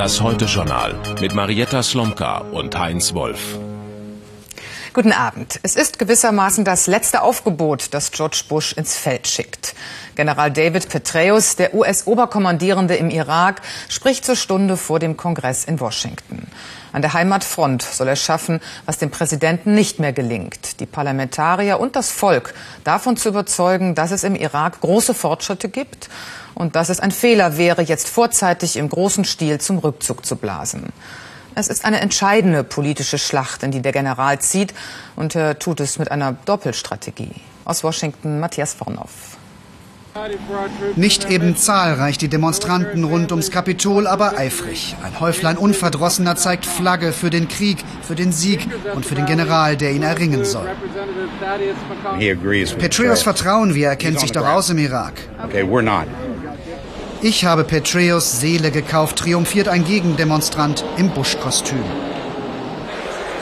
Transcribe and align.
das 0.00 0.22
Heute-Journal 0.22 0.94
mit 1.20 1.34
Marietta 1.34 1.82
Slomka 1.82 2.38
und 2.38 2.78
Heinz 2.78 3.12
Wolf. 3.12 3.59
Guten 4.92 5.12
Abend. 5.12 5.60
Es 5.62 5.76
ist 5.76 6.00
gewissermaßen 6.00 6.64
das 6.64 6.88
letzte 6.88 7.22
Aufgebot, 7.22 7.94
das 7.94 8.10
George 8.10 8.42
Bush 8.48 8.72
ins 8.72 8.96
Feld 8.96 9.28
schickt. 9.28 9.76
General 10.16 10.50
David 10.50 10.88
Petraeus, 10.88 11.54
der 11.54 11.74
US-Oberkommandierende 11.74 12.96
im 12.96 13.08
Irak, 13.08 13.62
spricht 13.88 14.24
zur 14.24 14.34
Stunde 14.34 14.76
vor 14.76 14.98
dem 14.98 15.16
Kongress 15.16 15.64
in 15.64 15.78
Washington. 15.78 16.48
An 16.92 17.02
der 17.02 17.12
Heimatfront 17.12 17.82
soll 17.82 18.08
er 18.08 18.16
schaffen, 18.16 18.58
was 18.84 18.98
dem 18.98 19.12
Präsidenten 19.12 19.76
nicht 19.76 20.00
mehr 20.00 20.12
gelingt, 20.12 20.80
die 20.80 20.86
Parlamentarier 20.86 21.78
und 21.78 21.94
das 21.94 22.10
Volk 22.10 22.52
davon 22.82 23.16
zu 23.16 23.28
überzeugen, 23.28 23.94
dass 23.94 24.10
es 24.10 24.24
im 24.24 24.34
Irak 24.34 24.80
große 24.80 25.14
Fortschritte 25.14 25.68
gibt 25.68 26.10
und 26.54 26.74
dass 26.74 26.88
es 26.88 26.98
ein 26.98 27.12
Fehler 27.12 27.56
wäre, 27.56 27.82
jetzt 27.82 28.08
vorzeitig 28.08 28.74
im 28.74 28.88
großen 28.88 29.24
Stil 29.24 29.60
zum 29.60 29.78
Rückzug 29.78 30.26
zu 30.26 30.34
blasen. 30.34 30.92
Es 31.54 31.68
ist 31.68 31.84
eine 31.84 32.00
entscheidende 32.00 32.64
politische 32.64 33.18
Schlacht, 33.18 33.62
in 33.62 33.70
die 33.70 33.82
der 33.82 33.92
General 33.92 34.38
zieht, 34.38 34.74
und 35.16 35.34
er 35.34 35.58
tut 35.58 35.80
es 35.80 35.98
mit 35.98 36.10
einer 36.10 36.36
Doppelstrategie. 36.44 37.32
Aus 37.64 37.82
Washington 37.84 38.40
Matthias 38.40 38.74
Vornoff. 38.74 39.36
Nicht 40.96 41.30
eben 41.30 41.56
zahlreich 41.56 42.18
die 42.18 42.28
Demonstranten 42.28 43.04
rund 43.04 43.30
ums 43.30 43.52
Kapitol, 43.52 44.08
aber 44.08 44.36
eifrig. 44.36 44.96
Ein 45.04 45.20
Häuflein 45.20 45.56
Unverdrossener 45.56 46.34
zeigt 46.34 46.66
Flagge 46.66 47.12
für 47.12 47.30
den 47.30 47.46
Krieg, 47.46 47.78
für 48.02 48.16
den 48.16 48.32
Sieg 48.32 48.66
und 48.94 49.06
für 49.06 49.14
den 49.14 49.26
General, 49.26 49.76
der 49.76 49.92
ihn 49.92 50.02
erringen 50.02 50.44
soll. 50.44 50.68
Petraeus 52.78 53.22
vertrauen 53.22 53.74
wir, 53.74 53.88
er 53.88 53.96
kennt 53.96 54.18
sich 54.18 54.32
doch 54.32 54.46
aus 54.46 54.70
im 54.70 54.78
Irak. 54.78 55.14
Ich 57.22 57.44
habe 57.44 57.64
Petraeus 57.64 58.40
Seele 58.40 58.70
gekauft, 58.70 59.16
triumphiert 59.18 59.68
ein 59.68 59.84
Gegendemonstrant 59.84 60.84
im 60.96 61.10
Buschkostüm. 61.10 61.84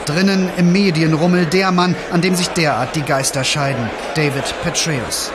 Drinnen 0.05 0.49
im 0.57 0.73
Medienrummel 0.73 1.45
der 1.45 1.71
Mann, 1.71 1.95
an 2.11 2.21
dem 2.21 2.35
sich 2.35 2.49
derart 2.49 2.95
die 2.97 3.03
Geister 3.03 3.45
scheiden, 3.45 3.89
David 4.15 4.53
Petraeus 4.63 5.31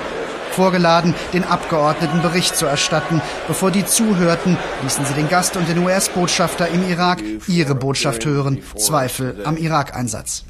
vorgeladen, 0.55 1.15
den 1.33 1.45
Abgeordneten 1.45 2.23
Bericht 2.23 2.57
zu 2.57 2.67
erstatten. 2.67 3.21
Bevor 3.49 3.71
die 3.71 3.85
zuhörten, 3.85 4.57
ließen 4.83 5.05
sie 5.05 5.15
den 5.15 5.29
Gast 5.29 5.57
und 5.57 5.69
den 5.69 5.79
US-Botschafter 5.79 6.69
im 6.69 6.89
Irak 6.89 7.23
ihre 7.49 7.75
Botschaft 7.75 8.25
hören. 8.25 8.63
Zweifel 8.77 9.37
am 9.45 9.57
Irak-Einsatz. 9.57 10.45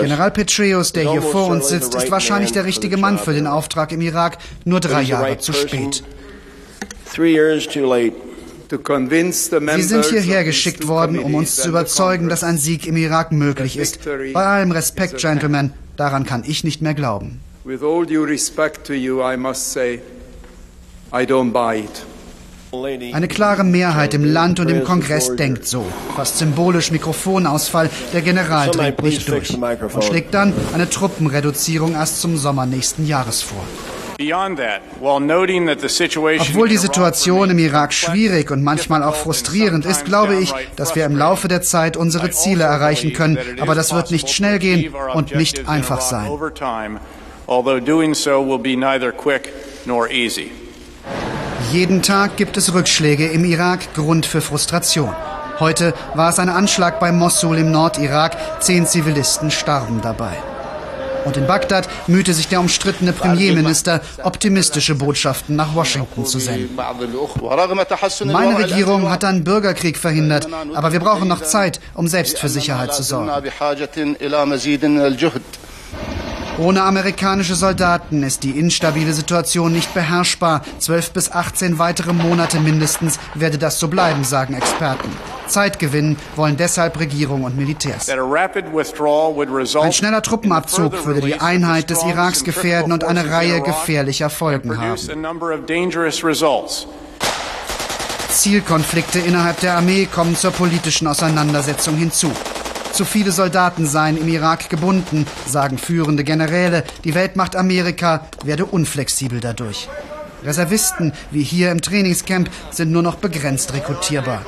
General 0.00 0.30
Petraeus, 0.30 0.92
der 0.92 1.10
hier 1.10 1.22
vor 1.22 1.48
uns 1.48 1.68
sitzt, 1.68 1.94
ist 1.94 2.10
wahrscheinlich 2.10 2.52
der 2.52 2.64
richtige 2.64 2.96
Mann 2.96 3.18
für 3.18 3.34
den 3.34 3.46
Auftrag 3.46 3.92
im 3.92 4.00
Irak, 4.00 4.38
nur 4.64 4.80
drei 4.80 5.02
Jahre 5.02 5.38
zu 5.38 5.52
spät. 5.52 6.02
Sie 7.10 7.34
sind 9.82 10.04
hierher 10.04 10.44
geschickt 10.44 10.88
worden, 10.88 11.18
um 11.18 11.34
uns 11.34 11.56
zu 11.56 11.70
überzeugen, 11.70 12.28
dass 12.28 12.44
ein 12.44 12.58
Sieg 12.58 12.86
im 12.86 12.96
Irak 12.96 13.32
möglich 13.32 13.78
ist. 13.78 13.98
Bei 14.32 14.44
allem 14.44 14.72
Respekt, 14.72 15.18
Gentlemen, 15.18 15.72
daran 15.96 16.26
kann 16.26 16.44
ich 16.46 16.64
nicht 16.64 16.82
mehr 16.82 16.94
glauben. 16.94 17.40
With 17.68 17.82
all 17.82 18.06
due 18.06 18.24
respect 18.24 18.86
to 18.86 18.94
you, 18.94 19.22
I 19.22 19.36
must 19.36 19.72
say, 19.72 20.00
I 21.12 21.26
don't 21.26 21.52
buy 21.52 21.80
it. 21.80 22.02
Eine 23.14 23.28
klare 23.28 23.62
Mehrheit 23.62 24.14
im 24.14 24.24
Land 24.24 24.58
und 24.58 24.70
im 24.70 24.84
Kongress 24.84 25.36
denkt 25.36 25.66
so. 25.66 25.84
Fast 26.16 26.38
symbolisch 26.38 26.90
Mikrofonausfall, 26.90 27.90
der 28.14 28.22
General 28.22 28.70
dreht 28.70 29.02
nicht 29.02 29.28
durch 29.28 29.54
und 29.54 30.02
schlägt 30.02 30.32
dann 30.32 30.54
eine 30.72 30.88
Truppenreduzierung 30.88 31.92
erst 31.92 32.22
zum 32.22 32.38
Sommer 32.38 32.64
nächsten 32.64 33.06
Jahres 33.06 33.42
vor. 33.42 33.62
Obwohl 36.40 36.68
die 36.68 36.76
Situation 36.78 37.50
im 37.50 37.58
Irak 37.58 37.92
schwierig 37.92 38.50
und 38.50 38.62
manchmal 38.62 39.02
auch 39.02 39.14
frustrierend 39.14 39.84
ist, 39.84 40.06
glaube 40.06 40.36
ich, 40.36 40.54
dass 40.76 40.96
wir 40.96 41.04
im 41.04 41.18
Laufe 41.18 41.48
der 41.48 41.60
Zeit 41.60 41.98
unsere 41.98 42.30
Ziele 42.30 42.64
erreichen 42.64 43.12
können. 43.12 43.38
Aber 43.60 43.74
das 43.74 43.92
wird 43.94 44.10
nicht 44.10 44.30
schnell 44.30 44.58
gehen 44.58 44.90
und 45.12 45.34
nicht 45.34 45.68
einfach 45.68 46.00
sein 46.00 46.30
although 47.48 47.80
doing 47.80 48.14
so 48.14 48.42
will 48.42 48.58
be 48.58 48.76
neither 48.76 49.10
quick 49.12 49.52
nor 49.86 50.08
easy. 50.10 50.50
Jeden 51.72 52.02
Tag 52.02 52.36
gibt 52.36 52.56
es 52.56 52.72
Rückschläge 52.72 53.26
im 53.26 53.44
Irak, 53.44 53.92
Grund 53.94 54.26
für 54.26 54.40
Frustration. 54.40 55.14
Heute 55.58 55.92
war 56.14 56.30
es 56.30 56.38
ein 56.38 56.48
Anschlag 56.48 57.00
bei 57.00 57.10
Mossul 57.10 57.58
im 57.58 57.72
Nordirak. 57.72 58.62
Zehn 58.62 58.86
Zivilisten 58.86 59.50
starben 59.50 60.00
dabei. 60.00 60.36
Und 61.24 61.36
in 61.36 61.46
Bagdad 61.46 61.88
mühte 62.06 62.32
sich 62.32 62.48
der 62.48 62.60
umstrittene 62.60 63.12
Premierminister, 63.12 64.00
optimistische 64.22 64.94
Botschaften 64.94 65.56
nach 65.56 65.74
Washington 65.74 66.24
zu 66.24 66.38
senden. 66.38 66.78
Meine 68.26 68.58
Regierung 68.58 69.10
hat 69.10 69.24
einen 69.24 69.44
Bürgerkrieg 69.44 69.98
verhindert, 69.98 70.48
aber 70.74 70.92
wir 70.92 71.00
brauchen 71.00 71.28
noch 71.28 71.42
Zeit, 71.42 71.80
um 71.94 72.06
selbst 72.08 72.38
für 72.38 72.48
Sicherheit 72.48 72.94
zu 72.94 73.02
sorgen. 73.02 73.30
Ohne 76.58 76.82
amerikanische 76.82 77.54
Soldaten 77.54 78.24
ist 78.24 78.42
die 78.42 78.58
instabile 78.58 79.12
Situation 79.12 79.72
nicht 79.72 79.94
beherrschbar. 79.94 80.62
Zwölf 80.80 81.12
bis 81.12 81.30
18 81.30 81.78
weitere 81.78 82.12
Monate 82.12 82.58
mindestens 82.58 83.20
werde 83.34 83.58
das 83.58 83.78
so 83.78 83.86
bleiben, 83.86 84.24
sagen 84.24 84.54
Experten. 84.54 85.08
Zeit 85.46 85.78
gewinnen 85.78 86.16
wollen 86.34 86.56
deshalb 86.56 86.98
Regierung 86.98 87.44
und 87.44 87.56
Militärs. 87.56 88.08
Ein 88.08 89.92
schneller 89.92 90.22
Truppenabzug 90.22 91.06
würde 91.06 91.20
die 91.20 91.40
Einheit 91.40 91.90
des 91.90 92.02
Iraks 92.02 92.42
gefährden 92.42 92.92
und 92.92 93.04
eine 93.04 93.30
Reihe 93.30 93.62
gefährlicher 93.62 94.28
Folgen 94.28 94.76
haben. 94.76 94.96
Zielkonflikte 98.30 99.20
innerhalb 99.20 99.60
der 99.60 99.76
Armee 99.76 100.06
kommen 100.06 100.34
zur 100.34 100.50
politischen 100.50 101.06
Auseinandersetzung 101.06 101.96
hinzu. 101.96 102.32
Zu 102.98 103.04
viele 103.04 103.30
Soldaten 103.30 103.86
seien 103.86 104.16
im 104.16 104.26
Irak 104.26 104.70
gebunden, 104.70 105.24
sagen 105.46 105.78
führende 105.78 106.24
Generäle. 106.24 106.82
Die 107.04 107.14
Weltmacht 107.14 107.54
Amerika 107.54 108.26
werde 108.42 108.66
unflexibel 108.66 109.38
dadurch. 109.38 109.88
Reservisten, 110.42 111.12
wie 111.30 111.44
hier 111.44 111.70
im 111.70 111.80
Trainingscamp, 111.80 112.50
sind 112.72 112.90
nur 112.90 113.04
noch 113.04 113.14
begrenzt 113.14 113.72
rekrutierbar. 113.72 114.42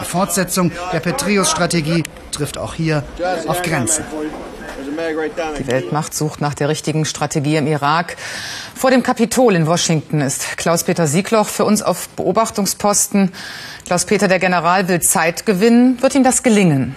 Die 0.00 0.04
Fortsetzung 0.04 0.72
der 0.92 0.98
Petraeus-Strategie 0.98 2.02
trifft 2.32 2.58
auch 2.58 2.74
hier 2.74 3.04
auf 3.46 3.62
Grenzen. 3.62 4.04
Die 5.60 5.66
Weltmacht 5.68 6.12
sucht 6.12 6.40
nach 6.40 6.54
der 6.54 6.68
richtigen 6.70 7.04
Strategie 7.04 7.54
im 7.54 7.68
Irak. 7.68 8.16
Vor 8.74 8.90
dem 8.90 9.04
Kapitol 9.04 9.54
in 9.54 9.68
Washington 9.68 10.22
ist 10.22 10.56
Klaus-Peter 10.58 11.06
Siegloch 11.06 11.46
für 11.46 11.64
uns 11.64 11.82
auf 11.82 12.08
Beobachtungsposten. 12.08 13.30
Klaus-Peter, 13.86 14.26
der 14.26 14.40
General 14.40 14.88
will 14.88 15.00
Zeit 15.00 15.46
gewinnen. 15.46 16.02
Wird 16.02 16.16
ihm 16.16 16.24
das 16.24 16.42
gelingen? 16.42 16.96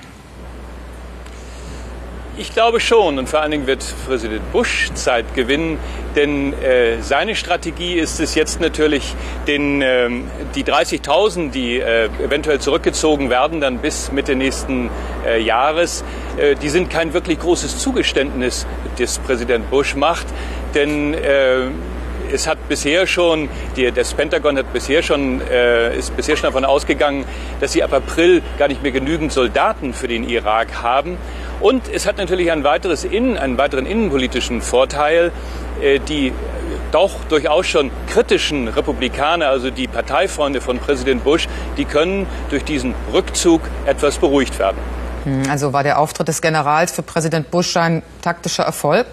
Ich 2.37 2.51
glaube 2.51 2.81
schon 2.81 3.17
und 3.17 3.29
vor 3.29 3.39
allen 3.39 3.51
Dingen 3.51 3.65
wird 3.65 3.81
Präsident 4.05 4.51
Bush 4.51 4.91
Zeit 4.93 5.35
gewinnen, 5.35 5.79
denn 6.17 6.51
äh, 6.51 7.01
seine 7.01 7.33
Strategie 7.33 7.93
ist 7.93 8.19
es 8.19 8.35
jetzt 8.35 8.59
natürlich, 8.59 9.15
den, 9.47 9.81
äh, 9.81 10.09
die 10.53 10.65
30.000, 10.65 11.51
die 11.51 11.79
äh, 11.79 12.09
eventuell 12.21 12.59
zurückgezogen 12.59 13.29
werden, 13.29 13.61
dann 13.61 13.77
bis 13.77 14.11
Mitte 14.11 14.35
nächsten 14.35 14.89
äh, 15.25 15.41
Jahres, 15.41 16.03
äh, 16.35 16.55
die 16.55 16.67
sind 16.67 16.89
kein 16.89 17.13
wirklich 17.13 17.39
großes 17.39 17.79
Zugeständnis, 17.79 18.67
das 18.99 19.17
Präsident 19.19 19.69
Bush 19.69 19.95
macht, 19.95 20.27
denn 20.73 21.13
äh, 21.13 21.67
es 22.31 22.47
hat 22.47 22.67
bisher 22.67 23.07
schon, 23.07 23.49
die, 23.75 23.91
das 23.91 24.13
Pentagon 24.13 24.57
hat 24.57 24.71
bisher 24.73 25.03
schon, 25.03 25.41
äh, 25.49 25.97
ist 25.97 26.15
bisher 26.15 26.35
schon 26.35 26.47
davon 26.47 26.65
ausgegangen, 26.65 27.25
dass 27.59 27.73
sie 27.73 27.83
ab 27.83 27.93
April 27.93 28.41
gar 28.57 28.67
nicht 28.67 28.83
mehr 28.83 28.91
genügend 28.91 29.31
Soldaten 29.31 29.93
für 29.93 30.07
den 30.07 30.27
Irak 30.27 30.81
haben. 30.81 31.17
Und 31.59 31.87
es 31.87 32.05
hat 32.05 32.17
natürlich 32.17 32.51
ein 32.51 32.63
weiteres 32.63 33.03
Innen, 33.03 33.37
einen 33.37 33.57
weiteren 33.57 33.85
innenpolitischen 33.85 34.61
Vorteil. 34.61 35.31
Äh, 35.81 35.99
die 35.99 36.31
doch 36.91 37.25
durchaus 37.27 37.67
schon 37.67 37.91
kritischen 38.07 38.67
Republikaner, 38.69 39.49
also 39.49 39.69
die 39.69 39.87
Parteifreunde 39.87 40.61
von 40.61 40.79
Präsident 40.79 41.23
Bush, 41.23 41.47
die 41.77 41.85
können 41.85 42.25
durch 42.49 42.63
diesen 42.63 42.95
Rückzug 43.11 43.61
etwas 43.85 44.17
beruhigt 44.17 44.57
werden. 44.59 44.77
Hm, 45.25 45.43
also 45.49 45.73
war 45.73 45.83
der 45.83 45.99
Auftritt 45.99 46.27
des 46.29 46.41
Generals 46.41 46.93
für 46.93 47.01
Präsident 47.01 47.51
Bush 47.51 47.75
ein 47.75 48.03
taktischer 48.21 48.63
Erfolg? 48.63 49.07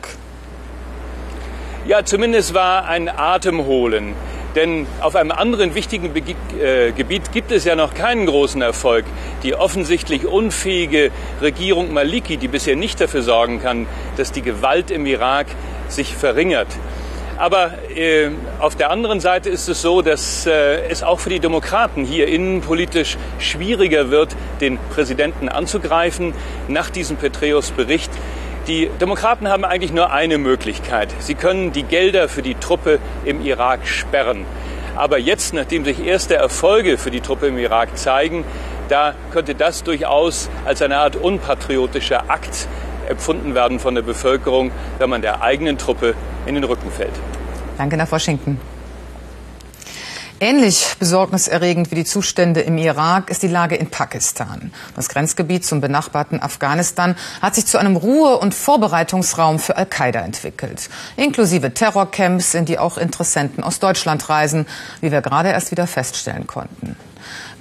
Ja, 1.85 2.05
zumindest 2.05 2.55
war 2.55 2.85
ein 2.85 3.09
Atemholen. 3.09 4.15
Denn 4.55 4.87
auf 5.01 5.17
einem 5.17 5.31
anderen 5.31 5.75
wichtigen 5.75 6.13
äh, 6.15 6.93
Gebiet 6.93 7.33
gibt 7.33 7.53
es 7.53 7.65
ja 7.65 7.75
noch 7.75 7.95
keinen 7.95 8.27
großen 8.27 8.61
Erfolg. 8.61 9.05
Die 9.43 9.55
offensichtlich 9.55 10.27
unfähige 10.27 11.11
Regierung 11.41 11.93
Maliki, 11.93 12.37
die 12.37 12.49
bisher 12.49 12.77
nicht 12.77 13.01
dafür 13.01 13.23
sorgen 13.23 13.63
kann, 13.63 13.87
dass 14.17 14.31
die 14.33 14.43
Gewalt 14.43 14.91
im 14.91 15.07
Irak 15.07 15.47
sich 15.89 16.15
verringert. 16.15 16.69
Aber 17.39 17.73
äh, 17.97 18.29
auf 18.61 18.77
der 18.77 18.91
anderen 18.91 19.21
Seite 19.21 19.49
ist 19.49 19.69
es 19.69 19.81
so, 19.81 20.03
dass 20.03 20.47
äh, 20.47 20.87
es 20.89 21.03
auch 21.03 21.19
für 21.19 21.31
die 21.31 21.41
Demokraten 21.41 22.05
hier 22.05 22.29
innenpolitisch 22.29 23.17
schwieriger 23.39 24.11
wird, 24.11 24.37
den 24.61 24.79
Präsidenten 24.95 25.49
anzugreifen. 25.49 26.35
Nach 26.69 26.91
diesem 26.91 27.17
Petraeus-Bericht 27.17 28.11
die 28.67 28.91
Demokraten 29.01 29.49
haben 29.49 29.65
eigentlich 29.65 29.93
nur 29.93 30.13
eine 30.13 30.39
Möglichkeit. 30.39 31.15
Sie 31.19 31.35
können 31.35 31.73
die 31.73 31.83
Gelder 31.83 32.29
für 32.29 32.43
die 32.43 32.55
Truppe 32.55 32.99
im 33.25 33.45
Irak 33.45 33.87
sperren. 33.87 34.45
Aber 34.97 35.19
jetzt, 35.19 35.55
nachdem 35.55 35.85
sich 35.85 36.05
erste 36.05 36.37
Erfolge 36.37 36.99
für 36.99 37.11
die 37.11 37.21
Truppe 37.21 37.47
im 37.47 37.59
Irak 37.59 37.97
zeigen, 37.97 38.45
da 38.89 39.15
könnte 39.31 39.55
das 39.55 39.83
durchaus 39.85 40.51
als 40.65 40.83
eine 40.83 40.99
Art 40.99 41.17
unpatriotischer 41.17 42.31
Akt 42.31 42.69
empfunden 43.09 43.55
werden 43.55 43.79
von 43.79 43.95
der 43.95 44.03
Bevölkerung, 44.03 44.71
wenn 44.99 45.11
man 45.11 45.23
der 45.23 45.43
eigenen 45.43 45.79
Truppe 45.79 46.15
in 46.47 46.55
den 46.55 46.65
Rücken 46.65 46.91
fällt. 46.91 47.13
Danke 47.79 47.97
nach 47.97 48.11
Washington. 48.13 48.61
Ähnlich 50.43 50.97
besorgniserregend 50.99 51.93
wie 51.93 51.95
die 51.95 52.05
Zustände 52.05 52.63
im 52.63 52.77
Irak 52.77 53.31
ist 53.31 53.45
die 53.45 53.47
Lage 53.47 53.77
in 53.77 53.91
Pakistan. 53.91 54.73
Das 54.97 55.09
Grenzgebiet 55.09 55.65
zum 55.65 55.81
benachbarten 55.81 56.43
Afghanistan 56.43 57.15
hat 57.41 57.55
sich 57.55 57.67
zu 57.67 57.79
einem 57.79 57.95
Ruhe- 57.95 58.39
und 58.39 58.53
Vorbereitungsraum 58.53 59.61
für 59.61 59.77
Al-Qaida 59.77 60.19
entwickelt. 60.19 60.91
Inklusive 61.15 61.75
Terrorcamps, 61.75 62.55
in 62.55 62.65
die 62.65 62.81
auch 62.81 62.99
Interessenten 62.99 63.63
aus 63.63 63.79
Deutschland 63.79 64.29
reisen, 64.29 64.67
wie 65.01 65.13
wir 65.13 65.21
gerade 65.21 65.51
erst 65.51 65.71
wieder 65.71 65.87
feststellen 65.87 66.49
konnten. 66.49 66.97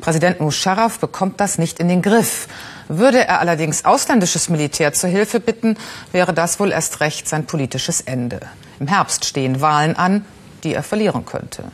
Präsident 0.01 0.39
Musharraf 0.39 0.97
bekommt 0.97 1.39
das 1.39 1.59
nicht 1.59 1.77
in 1.77 1.87
den 1.87 2.01
Griff. 2.01 2.47
Würde 2.87 3.27
er 3.27 3.41
allerdings 3.41 3.85
ausländisches 3.85 4.49
Militär 4.49 4.91
zur 4.91 5.11
Hilfe 5.11 5.39
bitten, 5.39 5.77
wäre 6.13 6.33
das 6.33 6.59
wohl 6.59 6.71
erst 6.71 6.99
recht 6.99 7.29
sein 7.29 7.45
politisches 7.45 8.01
Ende. 8.01 8.39
Im 8.79 8.87
Herbst 8.87 9.25
stehen 9.25 9.61
Wahlen 9.61 9.95
an, 9.95 10.25
die 10.63 10.73
er 10.73 10.81
verlieren 10.81 11.27
könnte. 11.27 11.65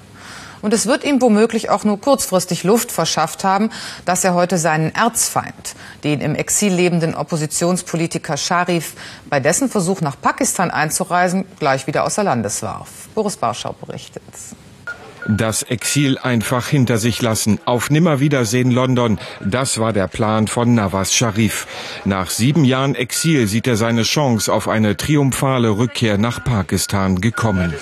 Und 0.62 0.74
es 0.74 0.86
wird 0.86 1.04
ihm 1.04 1.21
womöglich 1.21 1.69
auch 1.69 1.83
nur 1.83 2.00
kurzfristig 2.00 2.63
Luft 2.63 2.92
verschafft 2.92 3.44
haben, 3.44 3.69
dass 4.06 4.24
er 4.24 4.33
heute 4.33 4.57
seinen 4.57 4.94
Erzfeind, 4.94 5.75
den 6.04 6.21
im 6.21 6.36
Exil 6.36 6.74
lebenden 6.74 7.15
Oppositionspolitiker 7.15 8.38
Sharif, 8.38 8.94
bei 9.30 9.39
dessen 9.39 9.69
Versuch 9.69 10.01
nach 10.01 10.19
Pakistan 10.19 10.71
einzureisen, 10.71 11.45
gleich 11.59 11.88
wieder 11.88 12.04
außer 12.04 12.24
Landes 12.24 12.62
warf. 12.62 12.89
Boris 13.15 13.38
Barschau 13.38 13.74
berichtet. 13.74 14.24
Das 15.30 15.64
Exil 15.64 16.18
einfach 16.18 16.68
hinter 16.68 16.98
sich 16.98 17.22
lassen. 17.22 17.60
Auf 17.66 17.90
Nimmerwiedersehen 17.90 18.72
London. 18.72 19.20
Das 19.42 19.78
war 19.78 19.92
der 19.92 20.08
Plan 20.08 20.48
von 20.48 20.74
Nawaz 20.74 21.14
Sharif. 21.14 21.68
Nach 22.06 22.30
sieben 22.30 22.64
Jahren 22.64 22.96
Exil 22.96 23.48
sieht 23.48 23.68
er 23.68 23.76
seine 23.76 24.04
Chance 24.04 24.52
auf 24.54 24.70
eine 24.70 24.96
triumphale 24.96 25.78
Rückkehr 25.78 26.18
nach 26.18 26.44
Pakistan 26.44 27.20
gekommen. 27.20 27.74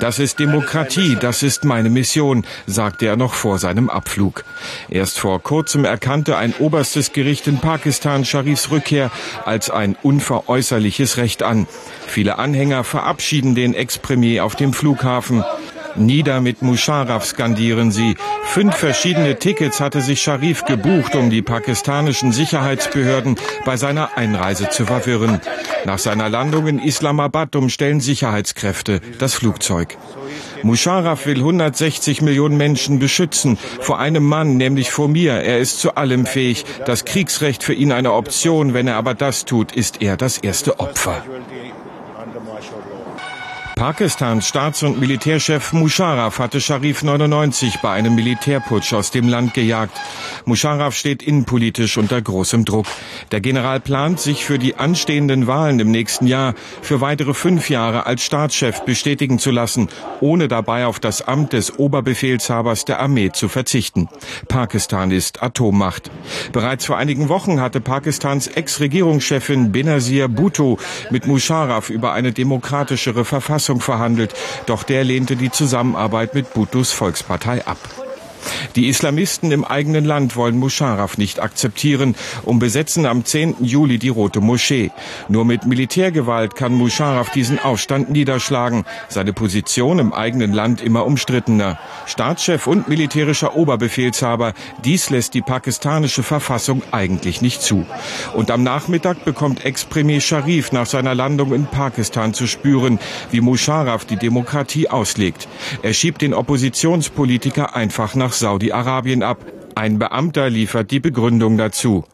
Das 0.00 0.18
ist 0.18 0.38
Demokratie, 0.38 1.16
das 1.20 1.42
ist 1.42 1.64
meine 1.64 1.90
Mission, 1.90 2.44
sagte 2.66 3.06
er 3.06 3.16
noch 3.16 3.34
vor 3.34 3.58
seinem 3.58 3.88
Abflug. 3.88 4.44
Erst 4.88 5.18
vor 5.18 5.40
kurzem 5.42 5.84
erkannte 5.84 6.36
ein 6.36 6.54
oberstes 6.58 7.12
Gericht 7.12 7.46
in 7.46 7.58
Pakistan 7.58 8.24
Sharifs 8.24 8.70
Rückkehr 8.70 9.10
als 9.44 9.70
ein 9.70 9.96
unveräußerliches 10.02 11.16
Recht 11.16 11.42
an. 11.42 11.66
Viele 12.06 12.38
Anhänger 12.38 12.84
verabschieden 12.84 13.54
den 13.54 13.74
Ex-Premier 13.74 14.44
auf 14.44 14.56
dem 14.56 14.72
Flughafen. 14.72 15.44
Nieder 15.96 16.40
mit 16.40 16.62
Musharraf 16.62 17.24
skandieren 17.24 17.90
sie. 17.90 18.16
Fünf 18.44 18.76
verschiedene 18.76 19.38
Tickets 19.38 19.80
hatte 19.80 20.00
sich 20.00 20.22
Sharif 20.22 20.64
gebucht, 20.64 21.14
um 21.14 21.30
die 21.30 21.42
pakistanischen 21.42 22.32
Sicherheitsbehörden 22.32 23.36
bei 23.64 23.76
seiner 23.76 24.16
Einreise 24.16 24.68
zu 24.70 24.86
verwirren. 24.86 25.40
Nach 25.84 25.98
seiner 25.98 26.28
Landung 26.28 26.66
in 26.66 26.78
Islamabad 26.78 27.56
umstellen 27.56 28.00
Sicherheitskräfte 28.00 29.00
das 29.18 29.34
Flugzeug. 29.34 29.96
Musharraf 30.62 31.26
will 31.26 31.38
160 31.38 32.22
Millionen 32.22 32.56
Menschen 32.56 32.98
beschützen. 32.98 33.58
Vor 33.80 33.98
einem 33.98 34.24
Mann, 34.24 34.56
nämlich 34.56 34.90
vor 34.90 35.08
mir. 35.08 35.32
Er 35.32 35.58
ist 35.58 35.80
zu 35.80 35.94
allem 35.94 36.26
fähig. 36.26 36.64
Das 36.84 37.04
Kriegsrecht 37.04 37.62
für 37.62 37.72
ihn 37.72 37.92
eine 37.92 38.12
Option. 38.12 38.74
Wenn 38.74 38.86
er 38.86 38.96
aber 38.96 39.14
das 39.14 39.44
tut, 39.44 39.72
ist 39.72 40.02
er 40.02 40.16
das 40.16 40.38
erste 40.38 40.78
Opfer. 40.80 41.24
Pakistans 43.80 44.46
Staats- 44.46 44.82
und 44.82 45.00
Militärchef 45.00 45.72
Musharraf 45.72 46.38
hatte 46.38 46.60
Sharif 46.60 47.02
99 47.02 47.78
bei 47.80 47.92
einem 47.92 48.14
Militärputsch 48.14 48.92
aus 48.92 49.10
dem 49.10 49.26
Land 49.26 49.54
gejagt. 49.54 49.98
Musharraf 50.44 50.94
steht 50.94 51.22
innenpolitisch 51.22 51.96
unter 51.96 52.20
großem 52.20 52.66
Druck. 52.66 52.84
Der 53.32 53.40
General 53.40 53.80
plant, 53.80 54.20
sich 54.20 54.44
für 54.44 54.58
die 54.58 54.74
anstehenden 54.74 55.46
Wahlen 55.46 55.80
im 55.80 55.90
nächsten 55.90 56.26
Jahr 56.26 56.52
für 56.82 57.00
weitere 57.00 57.32
fünf 57.32 57.70
Jahre 57.70 58.04
als 58.04 58.22
Staatschef 58.22 58.82
bestätigen 58.82 59.38
zu 59.38 59.50
lassen, 59.50 59.88
ohne 60.20 60.46
dabei 60.46 60.84
auf 60.84 61.00
das 61.00 61.22
Amt 61.22 61.54
des 61.54 61.78
Oberbefehlshabers 61.78 62.84
der 62.84 63.00
Armee 63.00 63.30
zu 63.32 63.48
verzichten. 63.48 64.10
Pakistan 64.46 65.10
ist 65.10 65.42
Atommacht. 65.42 66.10
Bereits 66.52 66.84
vor 66.84 66.98
einigen 66.98 67.30
Wochen 67.30 67.62
hatte 67.62 67.80
Pakistans 67.80 68.46
Ex-Regierungschefin 68.46 69.72
Benazir 69.72 70.28
Bhutto 70.28 70.78
mit 71.08 71.26
Musharraf 71.26 71.88
über 71.88 72.12
eine 72.12 72.32
demokratischere 72.32 73.24
Verfassung 73.24 73.69
Verfassung 73.70 73.80
verhandelt, 73.80 74.34
doch 74.66 74.82
der 74.82 75.04
lehnte 75.04 75.36
die 75.36 75.50
Zusammenarbeit 75.50 76.34
mit 76.34 76.52
Bhuttos 76.52 76.92
Volkspartei 76.92 77.66
ab. 77.66 77.78
Die 78.76 78.88
Islamisten 78.88 79.50
im 79.52 79.64
eigenen 79.64 80.04
Land 80.04 80.36
wollen 80.36 80.58
Musharraf 80.58 81.18
nicht 81.18 81.40
akzeptieren 81.40 82.14
und 82.44 82.58
besetzen 82.58 83.06
am 83.06 83.24
10. 83.24 83.56
Juli 83.60 83.98
die 83.98 84.08
Rote 84.08 84.40
Moschee. 84.40 84.90
Nur 85.28 85.44
mit 85.44 85.66
Militärgewalt 85.66 86.54
kann 86.54 86.74
Musharraf 86.74 87.30
diesen 87.30 87.58
Aufstand 87.58 88.10
niederschlagen. 88.10 88.84
Seine 89.08 89.32
Position 89.32 89.98
im 89.98 90.12
eigenen 90.12 90.52
Land 90.52 90.80
immer 90.80 91.06
umstrittener. 91.06 91.78
Staatschef 92.06 92.66
und 92.66 92.88
militärischer 92.88 93.56
Oberbefehlshaber, 93.56 94.54
dies 94.84 95.10
lässt 95.10 95.34
die 95.34 95.42
pakistanische 95.42 96.22
Verfassung 96.22 96.82
eigentlich 96.92 97.42
nicht 97.42 97.62
zu. 97.62 97.86
Und 98.34 98.50
am 98.50 98.62
Nachmittag 98.62 99.24
bekommt 99.24 99.64
Ex-Premier 99.64 100.20
Sharif 100.20 100.72
nach 100.72 100.86
seiner 100.86 101.14
Landung 101.14 101.52
in 101.52 101.66
Pakistan 101.66 102.34
zu 102.34 102.46
spüren, 102.46 102.98
wie 103.30 103.40
Musharraf 103.40 104.04
die 104.04 104.16
Demokratie 104.16 104.88
auslegt. 104.88 105.48
Er 105.82 105.94
schiebt 105.94 106.22
den 106.22 106.34
Oppositionspolitiker 106.34 107.74
einfach 107.74 108.14
nach 108.14 108.29
Saudi-Arabien 108.32 109.22
ab. 109.22 109.44
Ein 109.74 109.98
Beamter 109.98 110.50
liefert 110.50 110.90
die 110.90 111.00
Begründung 111.00 111.56
dazu. 111.56 112.04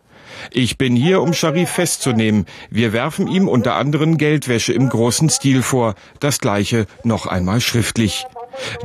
Ich 0.51 0.79
bin 0.79 0.95
hier, 0.97 1.23
um 1.23 1.33
Sharif 1.33 1.71
festzunehmen. 1.71 2.47
Wir 2.71 2.93
werfen 2.93 3.27
ihm 3.27 3.49
unter 3.49 3.77
anderem 3.77 4.19
Geldwäsche 4.19 4.73
im 4.73 4.89
großen 4.89 5.31
Stil 5.31 5.63
vor. 5.63 5.95
Das 6.21 6.41
gleiche 6.41 6.87
noch 7.05 7.27
einmal 7.27 7.61
schriftlich. 7.61 8.27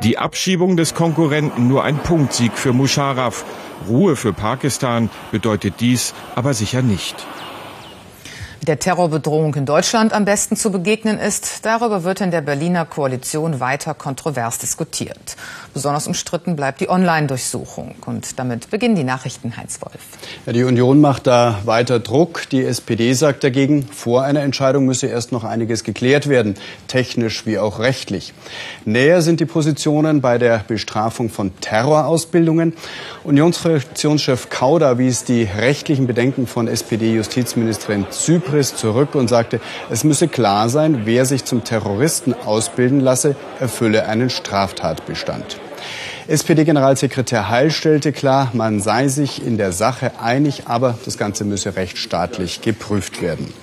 Die 0.03 0.17
Abschiebung 0.17 0.77
des 0.77 0.93
Konkurrenten 0.93 1.67
nur 1.67 1.83
ein 1.83 1.97
Punktsieg 1.97 2.53
für 2.57 2.73
Musharraf. 2.73 3.45
Ruhe 3.88 4.15
für 4.15 4.33
Pakistan 4.33 5.09
bedeutet 5.31 5.75
dies 5.79 6.13
aber 6.35 6.53
sicher 6.53 6.81
nicht. 6.81 7.25
Der 8.67 8.77
Terrorbedrohung 8.77 9.55
in 9.55 9.65
Deutschland 9.65 10.13
am 10.13 10.23
besten 10.23 10.55
zu 10.55 10.71
begegnen 10.71 11.17
ist, 11.17 11.65
darüber 11.65 12.03
wird 12.03 12.21
in 12.21 12.29
der 12.29 12.41
Berliner 12.41 12.85
Koalition 12.85 13.59
weiter 13.59 13.95
kontrovers 13.95 14.59
diskutiert. 14.59 15.35
Besonders 15.73 16.05
umstritten 16.05 16.57
bleibt 16.57 16.81
die 16.81 16.89
Online-Durchsuchung. 16.89 17.95
Und 18.05 18.37
damit 18.37 18.69
beginnen 18.69 18.95
die 18.95 19.05
Nachrichten, 19.05 19.55
Heinz 19.55 19.79
Wolf. 19.81 20.01
Ja, 20.45 20.51
die 20.51 20.65
Union 20.65 20.99
macht 20.99 21.27
da 21.27 21.59
weiter 21.63 21.99
Druck. 21.99 22.49
Die 22.49 22.63
SPD 22.63 23.13
sagt 23.13 23.45
dagegen, 23.45 23.87
vor 23.87 24.23
einer 24.23 24.41
Entscheidung 24.41 24.85
müsse 24.85 25.07
erst 25.07 25.31
noch 25.31 25.45
einiges 25.45 25.85
geklärt 25.85 26.27
werden, 26.27 26.55
technisch 26.87 27.45
wie 27.45 27.57
auch 27.57 27.79
rechtlich. 27.79 28.33
Näher 28.83 29.21
sind 29.21 29.39
die 29.39 29.45
Positionen 29.45 30.19
bei 30.19 30.37
der 30.37 30.59
Bestrafung 30.67 31.29
von 31.29 31.57
Terrorausbildungen. 31.61 32.73
Unionsfraktionschef 33.23 34.49
Kauder 34.49 34.97
wies 34.97 35.23
die 35.23 35.43
rechtlichen 35.43 36.05
Bedenken 36.05 36.47
von 36.47 36.67
SPD-Justizministerin 36.67 38.07
Zypris 38.09 38.75
zurück 38.75 39.15
und 39.15 39.29
sagte, 39.29 39.61
es 39.89 40.03
müsse 40.03 40.27
klar 40.27 40.67
sein, 40.67 41.03
wer 41.05 41.25
sich 41.25 41.45
zum 41.45 41.63
Terroristen 41.63 42.33
ausbilden 42.33 42.99
lasse, 42.99 43.37
erfülle 43.61 44.05
einen 44.07 44.29
Straftatbestand. 44.29 45.61
SPD-Generalsekretär 46.31 47.50
Heil 47.50 47.71
stellte 47.71 48.13
klar, 48.13 48.51
man 48.53 48.79
sei 48.79 49.09
sich 49.09 49.45
in 49.45 49.57
der 49.57 49.73
Sache 49.73 50.13
einig, 50.21 50.63
aber 50.65 50.97
das 51.03 51.17
Ganze 51.17 51.43
müsse 51.43 51.75
rechtsstaatlich 51.75 52.61
geprüft 52.61 53.21
werden. 53.21 53.53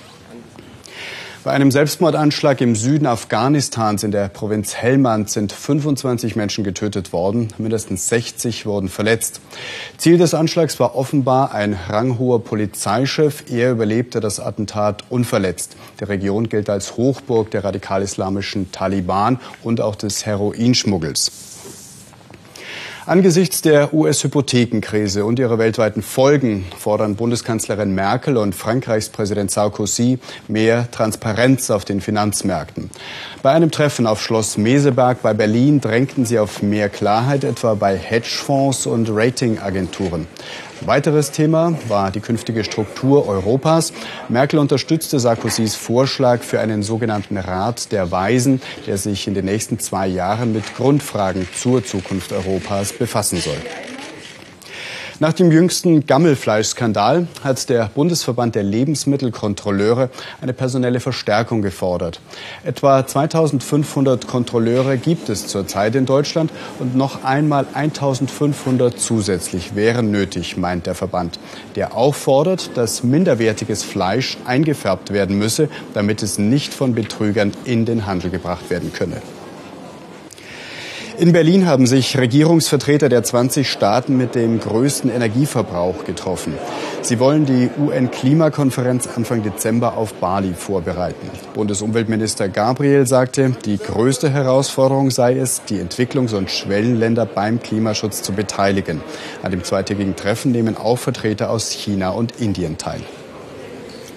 Bei 1.43 1.49
einem 1.49 1.71
Selbstmordanschlag 1.71 2.61
im 2.61 2.75
Süden 2.75 3.07
Afghanistans 3.07 4.03
in 4.03 4.11
der 4.11 4.27
Provinz 4.27 4.75
Helmand 4.75 5.31
sind 5.31 5.51
25 5.51 6.35
Menschen 6.35 6.63
getötet 6.63 7.11
worden, 7.11 7.47
mindestens 7.57 8.07
60 8.07 8.67
wurden 8.67 8.89
verletzt. 8.89 9.41
Ziel 9.97 10.19
des 10.19 10.35
Anschlags 10.35 10.79
war 10.79 10.95
offenbar 10.95 11.55
ein 11.55 11.75
ranghoher 11.87 12.43
Polizeichef. 12.43 13.45
Er 13.49 13.71
überlebte 13.71 14.19
das 14.19 14.39
Attentat 14.39 15.05
unverletzt. 15.09 15.75
Die 15.99 16.03
Region 16.03 16.49
gilt 16.49 16.69
als 16.69 16.97
Hochburg 16.97 17.49
der 17.49 17.63
radikal-islamischen 17.63 18.71
Taliban 18.71 19.39
und 19.63 19.81
auch 19.81 19.95
des 19.95 20.27
Heroinschmuggels. 20.27 21.58
Angesichts 23.09 23.63
der 23.63 23.91
US-Hypothekenkrise 23.91 25.25
und 25.25 25.39
ihrer 25.39 25.57
weltweiten 25.57 26.03
Folgen 26.03 26.65
fordern 26.77 27.15
Bundeskanzlerin 27.15 27.95
Merkel 27.95 28.37
und 28.37 28.53
Frankreichs 28.53 29.09
Präsident 29.09 29.49
Sarkozy 29.49 30.19
mehr 30.47 30.91
Transparenz 30.91 31.71
auf 31.71 31.85
den 31.85 32.01
Finanzmärkten. 32.01 32.91
Bei 33.41 33.49
einem 33.49 33.71
Treffen 33.71 34.05
auf 34.05 34.21
Schloss 34.21 34.59
Meseberg 34.59 35.23
bei 35.23 35.33
Berlin 35.33 35.81
drängten 35.81 36.23
sie 36.23 36.37
auf 36.37 36.61
mehr 36.61 36.87
Klarheit, 36.87 37.43
etwa 37.43 37.73
bei 37.73 37.97
Hedgefonds 37.97 38.85
und 38.85 39.09
Ratingagenturen. 39.09 40.27
Weiteres 40.81 41.31
Thema 41.31 41.77
war 41.87 42.09
die 42.09 42.21
künftige 42.21 42.63
Struktur 42.63 43.27
Europas. 43.27 43.91
Merkel 44.29 44.59
unterstützte 44.59 45.19
Sarkozys 45.19 45.75
Vorschlag 45.75 46.41
für 46.41 46.59
einen 46.59 46.83
sogenannten 46.83 47.37
Rat 47.37 47.91
der 47.91 48.11
Weisen, 48.11 48.61
der 48.87 48.97
sich 48.97 49.27
in 49.27 49.33
den 49.33 49.45
nächsten 49.45 49.79
zwei 49.79 50.07
Jahren 50.07 50.53
mit 50.53 50.75
Grundfragen 50.75 51.47
zur 51.53 51.83
Zukunft 51.83 52.31
Europas 52.31 52.93
befassen 52.93 53.39
soll. 53.39 53.57
Nach 55.21 55.33
dem 55.33 55.51
jüngsten 55.51 56.05
Gammelfleischskandal 56.05 57.27
hat 57.43 57.67
der 57.67 57.91
Bundesverband 57.93 58.55
der 58.55 58.63
Lebensmittelkontrolleure 58.63 60.09
eine 60.39 60.53
personelle 60.53 61.01
Verstärkung 61.01 61.61
gefordert. 61.61 62.21
Etwa 62.63 63.05
2500 63.05 64.27
Kontrolleure 64.27 64.97
gibt 64.97 65.27
es 65.27 65.47
zurzeit 65.47 65.95
in 65.95 66.05
Deutschland 66.05 66.51
und 66.79 66.95
noch 66.95 67.25
einmal 67.25 67.67
1500 67.73 68.97
zusätzlich 68.97 69.75
wären 69.75 70.09
nötig, 70.09 70.55
meint 70.55 70.85
der 70.85 70.95
Verband, 70.95 71.37
der 71.75 71.97
auch 71.97 72.15
fordert, 72.15 72.77
dass 72.77 73.03
minderwertiges 73.03 73.83
Fleisch 73.83 74.37
eingefärbt 74.45 75.11
werden 75.11 75.37
müsse, 75.37 75.67
damit 75.93 76.23
es 76.23 76.37
nicht 76.37 76.73
von 76.73 76.95
Betrügern 76.95 77.51
in 77.65 77.83
den 77.83 78.05
Handel 78.05 78.29
gebracht 78.29 78.69
werden 78.69 78.93
könne. 78.93 79.21
In 81.19 81.33
Berlin 81.33 81.65
haben 81.65 81.85
sich 81.85 82.17
Regierungsvertreter 82.17 83.09
der 83.09 83.23
20 83.23 83.69
Staaten 83.69 84.15
mit 84.15 84.35
dem 84.35 84.61
größten 84.61 85.11
Energieverbrauch 85.11 86.05
getroffen. 86.05 86.53
Sie 87.01 87.19
wollen 87.19 87.45
die 87.45 87.69
UN-Klimakonferenz 87.77 89.09
Anfang 89.17 89.43
Dezember 89.43 89.97
auf 89.97 90.13
Bali 90.13 90.53
vorbereiten. 90.53 91.29
Bundesumweltminister 91.55 92.47
Gabriel 92.47 93.05
sagte, 93.05 93.51
die 93.65 93.77
größte 93.77 94.29
Herausforderung 94.29 95.11
sei 95.11 95.37
es, 95.37 95.61
die 95.65 95.81
Entwicklungs- 95.81 96.33
und 96.33 96.49
Schwellenländer 96.49 97.25
beim 97.25 97.61
Klimaschutz 97.61 98.21
zu 98.21 98.31
beteiligen. 98.31 99.01
An 99.43 99.51
dem 99.51 99.65
zweitägigen 99.65 100.15
Treffen 100.15 100.53
nehmen 100.53 100.77
auch 100.77 100.99
Vertreter 100.99 101.49
aus 101.49 101.71
China 101.71 102.11
und 102.11 102.39
Indien 102.39 102.77
teil. 102.77 103.01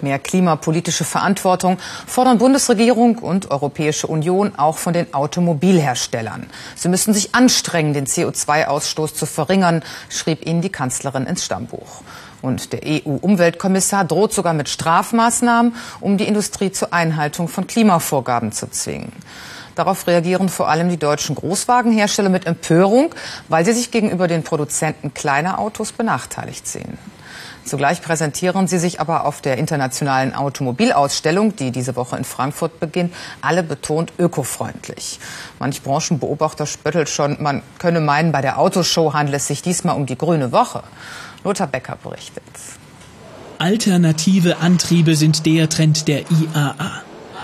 Mehr 0.02 0.18
klimapolitische 0.18 1.04
Verantwortung 1.04 1.78
fordern 2.06 2.38
Bundesregierung 2.38 3.18
und 3.18 3.50
Europäische 3.50 4.08
Union 4.08 4.52
auch 4.56 4.76
von 4.76 4.92
den 4.92 5.14
Automobilherstellern. 5.14 6.48
Sie 6.74 6.88
müssen 6.88 7.14
sich 7.14 7.34
anstrengen, 7.34 7.94
den 7.94 8.06
CO2-Ausstoß 8.06 9.14
zu 9.14 9.26
verringern, 9.26 9.82
schrieb 10.08 10.44
ihnen 10.44 10.60
die 10.60 10.70
Kanzlerin 10.70 11.26
ins 11.26 11.44
Stammbuch. 11.44 12.02
Und 12.42 12.72
der 12.72 12.80
EU-Umweltkommissar 12.84 14.04
droht 14.04 14.34
sogar 14.34 14.52
mit 14.52 14.68
Strafmaßnahmen, 14.68 15.76
um 16.00 16.18
die 16.18 16.26
Industrie 16.26 16.72
zur 16.72 16.92
Einhaltung 16.92 17.46
von 17.46 17.68
Klimavorgaben 17.68 18.50
zu 18.50 18.68
zwingen. 18.68 19.12
Darauf 19.76 20.06
reagieren 20.06 20.48
vor 20.48 20.68
allem 20.68 20.88
die 20.88 20.98
deutschen 20.98 21.36
Großwagenhersteller 21.36 22.28
mit 22.28 22.46
Empörung, 22.46 23.14
weil 23.48 23.64
sie 23.64 23.72
sich 23.72 23.90
gegenüber 23.90 24.28
den 24.28 24.42
Produzenten 24.42 25.14
kleiner 25.14 25.58
Autos 25.58 25.92
benachteiligt 25.92 26.66
sehen. 26.66 26.98
Zugleich 27.64 28.02
präsentieren 28.02 28.66
sie 28.66 28.78
sich 28.78 29.00
aber 29.00 29.24
auf 29.24 29.40
der 29.40 29.56
internationalen 29.56 30.34
Automobilausstellung, 30.34 31.54
die 31.56 31.70
diese 31.70 31.96
Woche 31.96 32.16
in 32.16 32.24
Frankfurt 32.24 32.80
beginnt, 32.80 33.14
alle 33.40 33.62
betont 33.62 34.12
ökofreundlich. 34.18 35.20
Manch 35.58 35.82
Branchenbeobachter 35.82 36.66
spöttelt 36.66 37.08
schon, 37.08 37.36
man 37.40 37.62
könne 37.78 38.00
meinen, 38.00 38.32
bei 38.32 38.40
der 38.40 38.58
Autoshow 38.58 39.12
handelt 39.12 39.36
es 39.36 39.46
sich 39.46 39.62
diesmal 39.62 39.96
um 39.96 40.06
die 40.06 40.18
grüne 40.18 40.52
Woche. 40.52 40.82
Lothar 41.44 41.66
Becker 41.66 41.96
berichtet. 42.02 42.42
Alternative 43.58 44.58
Antriebe 44.58 45.14
sind 45.14 45.46
der 45.46 45.68
Trend 45.68 46.08
der 46.08 46.22
IAA. 46.30 47.02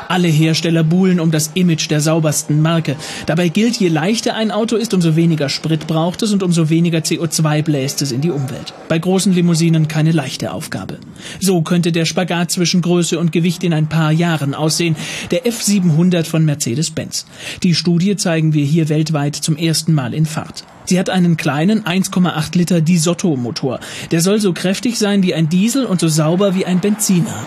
Alle 0.08 0.28
Hersteller 0.28 0.84
buhlen 0.84 1.20
um 1.20 1.30
das 1.30 1.50
Image 1.52 1.90
der 1.90 2.00
saubersten 2.00 2.62
Marke. 2.62 2.96
Dabei 3.26 3.48
gilt, 3.48 3.76
je 3.76 3.88
leichter 3.88 4.34
ein 4.34 4.50
Auto 4.50 4.76
ist, 4.76 4.94
umso 4.94 5.16
weniger 5.16 5.50
Sprit 5.50 5.86
braucht 5.86 6.22
es 6.22 6.32
und 6.32 6.42
umso 6.42 6.70
weniger 6.70 7.00
CO2 7.00 7.62
bläst 7.62 8.00
es 8.00 8.10
in 8.10 8.22
die 8.22 8.30
Umwelt. 8.30 8.72
Bei 8.88 8.98
großen 8.98 9.34
Limousinen 9.34 9.86
keine 9.86 10.12
leichte 10.12 10.52
Aufgabe. 10.52 10.98
So 11.40 11.60
könnte 11.60 11.92
der 11.92 12.06
Spagat 12.06 12.50
zwischen 12.50 12.80
Größe 12.80 13.18
und 13.18 13.32
Gewicht 13.32 13.62
in 13.62 13.74
ein 13.74 13.90
paar 13.90 14.10
Jahren 14.10 14.54
aussehen. 14.54 14.96
Der 15.30 15.44
F700 15.44 16.24
von 16.24 16.42
Mercedes-Benz. 16.42 17.26
Die 17.62 17.74
Studie 17.74 18.16
zeigen 18.16 18.54
wir 18.54 18.64
hier 18.64 18.88
weltweit 18.88 19.36
zum 19.36 19.58
ersten 19.58 19.92
Mal 19.92 20.14
in 20.14 20.24
Fahrt. 20.24 20.64
Sie 20.86 20.98
hat 20.98 21.10
einen 21.10 21.36
kleinen 21.36 21.82
1,8 21.82 22.56
Liter 22.56 22.80
Disotto-Motor. 22.80 23.80
Der 24.10 24.22
soll 24.22 24.40
so 24.40 24.54
kräftig 24.54 24.98
sein 24.98 25.22
wie 25.22 25.34
ein 25.34 25.50
Diesel 25.50 25.84
und 25.84 26.00
so 26.00 26.08
sauber 26.08 26.54
wie 26.54 26.64
ein 26.64 26.80
Benziner. 26.80 27.46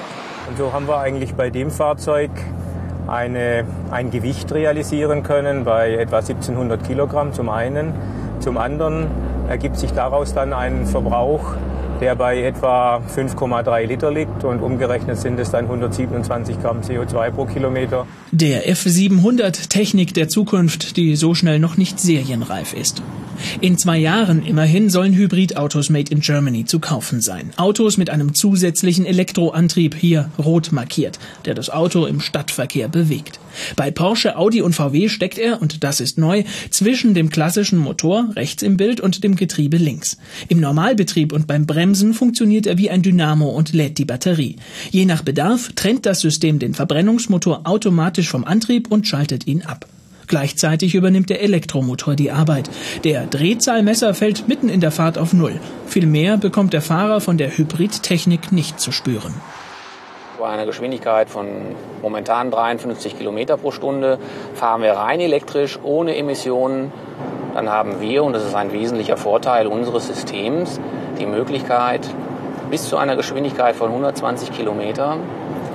Und 0.51 0.57
so 0.57 0.73
haben 0.73 0.85
wir 0.85 0.97
eigentlich 0.97 1.33
bei 1.35 1.49
dem 1.49 1.71
Fahrzeug 1.71 2.29
eine, 3.07 3.63
ein 3.89 4.11
Gewicht 4.11 4.51
realisieren 4.53 5.23
können 5.23 5.63
bei 5.63 5.93
etwa 5.93 6.17
1700 6.17 6.83
Kilogramm 6.83 7.31
zum 7.31 7.47
einen. 7.47 7.93
Zum 8.41 8.57
anderen 8.57 9.07
ergibt 9.47 9.77
sich 9.77 9.93
daraus 9.93 10.33
dann 10.33 10.51
ein 10.51 10.85
Verbrauch 10.87 11.53
der 12.01 12.15
bei 12.15 12.43
etwa 12.43 12.97
5,3 12.97 13.85
Liter 13.85 14.11
liegt 14.11 14.43
und 14.43 14.59
umgerechnet 14.59 15.17
sind 15.17 15.39
es 15.39 15.51
dann 15.51 15.65
127 15.65 16.59
Gramm 16.59 16.81
CO2 16.81 17.31
pro 17.31 17.45
Kilometer. 17.45 18.07
Der 18.31 18.67
F700 18.67 19.69
Technik 19.69 20.13
der 20.15 20.27
Zukunft, 20.27 20.97
die 20.97 21.15
so 21.15 21.35
schnell 21.35 21.59
noch 21.59 21.77
nicht 21.77 21.99
serienreif 21.99 22.73
ist. 22.73 23.03
In 23.59 23.77
zwei 23.77 23.97
Jahren 23.97 24.43
immerhin 24.43 24.89
sollen 24.89 25.13
Hybridautos 25.13 25.89
made 25.89 26.11
in 26.11 26.21
Germany 26.21 26.65
zu 26.65 26.79
kaufen 26.79 27.21
sein. 27.21 27.51
Autos 27.57 27.97
mit 27.97 28.09
einem 28.09 28.33
zusätzlichen 28.33 29.05
Elektroantrieb, 29.05 29.95
hier 29.95 30.29
rot 30.39 30.71
markiert, 30.71 31.19
der 31.45 31.53
das 31.53 31.69
Auto 31.69 32.05
im 32.05 32.19
Stadtverkehr 32.19 32.87
bewegt. 32.87 33.39
Bei 33.75 33.91
Porsche, 33.91 34.37
Audi 34.37 34.61
und 34.61 34.73
VW 34.73 35.09
steckt 35.09 35.37
er, 35.37 35.61
und 35.61 35.83
das 35.83 35.99
ist 35.99 36.17
neu, 36.17 36.43
zwischen 36.69 37.13
dem 37.13 37.29
klassischen 37.29 37.79
Motor 37.79 38.29
rechts 38.35 38.63
im 38.63 38.77
Bild 38.77 39.01
und 39.01 39.23
dem 39.23 39.35
Getriebe 39.35 39.77
links. 39.77 40.17
Im 40.47 40.59
Normalbetrieb 40.59 41.33
und 41.33 41.47
beim 41.47 41.65
Bremsen 41.65 42.13
funktioniert 42.13 42.67
er 42.67 42.77
wie 42.77 42.89
ein 42.89 43.01
Dynamo 43.01 43.49
und 43.49 43.73
lädt 43.73 43.97
die 43.97 44.05
Batterie. 44.05 44.57
Je 44.89 45.05
nach 45.05 45.21
Bedarf 45.21 45.71
trennt 45.75 46.05
das 46.05 46.21
System 46.21 46.59
den 46.59 46.73
Verbrennungsmotor 46.73 47.61
automatisch 47.65 48.29
vom 48.29 48.43
Antrieb 48.43 48.91
und 48.91 49.07
schaltet 49.07 49.47
ihn 49.47 49.63
ab. 49.63 49.87
Gleichzeitig 50.31 50.95
übernimmt 50.95 51.29
der 51.29 51.41
Elektromotor 51.41 52.15
die 52.15 52.31
Arbeit. 52.31 52.69
Der 53.03 53.25
Drehzahlmesser 53.25 54.13
fällt 54.13 54.47
mitten 54.47 54.69
in 54.69 54.79
der 54.79 54.91
Fahrt 54.91 55.17
auf 55.17 55.33
Null. 55.33 55.59
Viel 55.87 56.05
mehr 56.05 56.37
bekommt 56.37 56.71
der 56.71 56.81
Fahrer 56.81 57.19
von 57.19 57.37
der 57.37 57.57
Hybridtechnik 57.57 58.53
nicht 58.53 58.79
zu 58.79 58.93
spüren. 58.93 59.33
Bei 60.41 60.49
einer 60.49 60.65
Geschwindigkeit 60.65 61.29
von 61.29 61.75
momentan 62.01 62.49
53 62.49 63.15
Kilometer 63.15 63.57
pro 63.57 63.69
Stunde 63.69 64.17
fahren 64.55 64.81
wir 64.81 64.93
rein 64.93 65.19
elektrisch, 65.19 65.77
ohne 65.83 66.17
Emissionen. 66.17 66.91
Dann 67.53 67.69
haben 67.69 68.01
wir, 68.01 68.23
und 68.23 68.33
das 68.33 68.43
ist 68.43 68.55
ein 68.55 68.73
wesentlicher 68.73 69.17
Vorteil 69.17 69.67
unseres 69.67 70.07
Systems, 70.07 70.79
die 71.19 71.27
Möglichkeit, 71.27 72.09
bis 72.71 72.89
zu 72.89 72.97
einer 72.97 73.15
Geschwindigkeit 73.15 73.75
von 73.75 73.89
120 73.89 74.51
Kilometer 74.51 75.17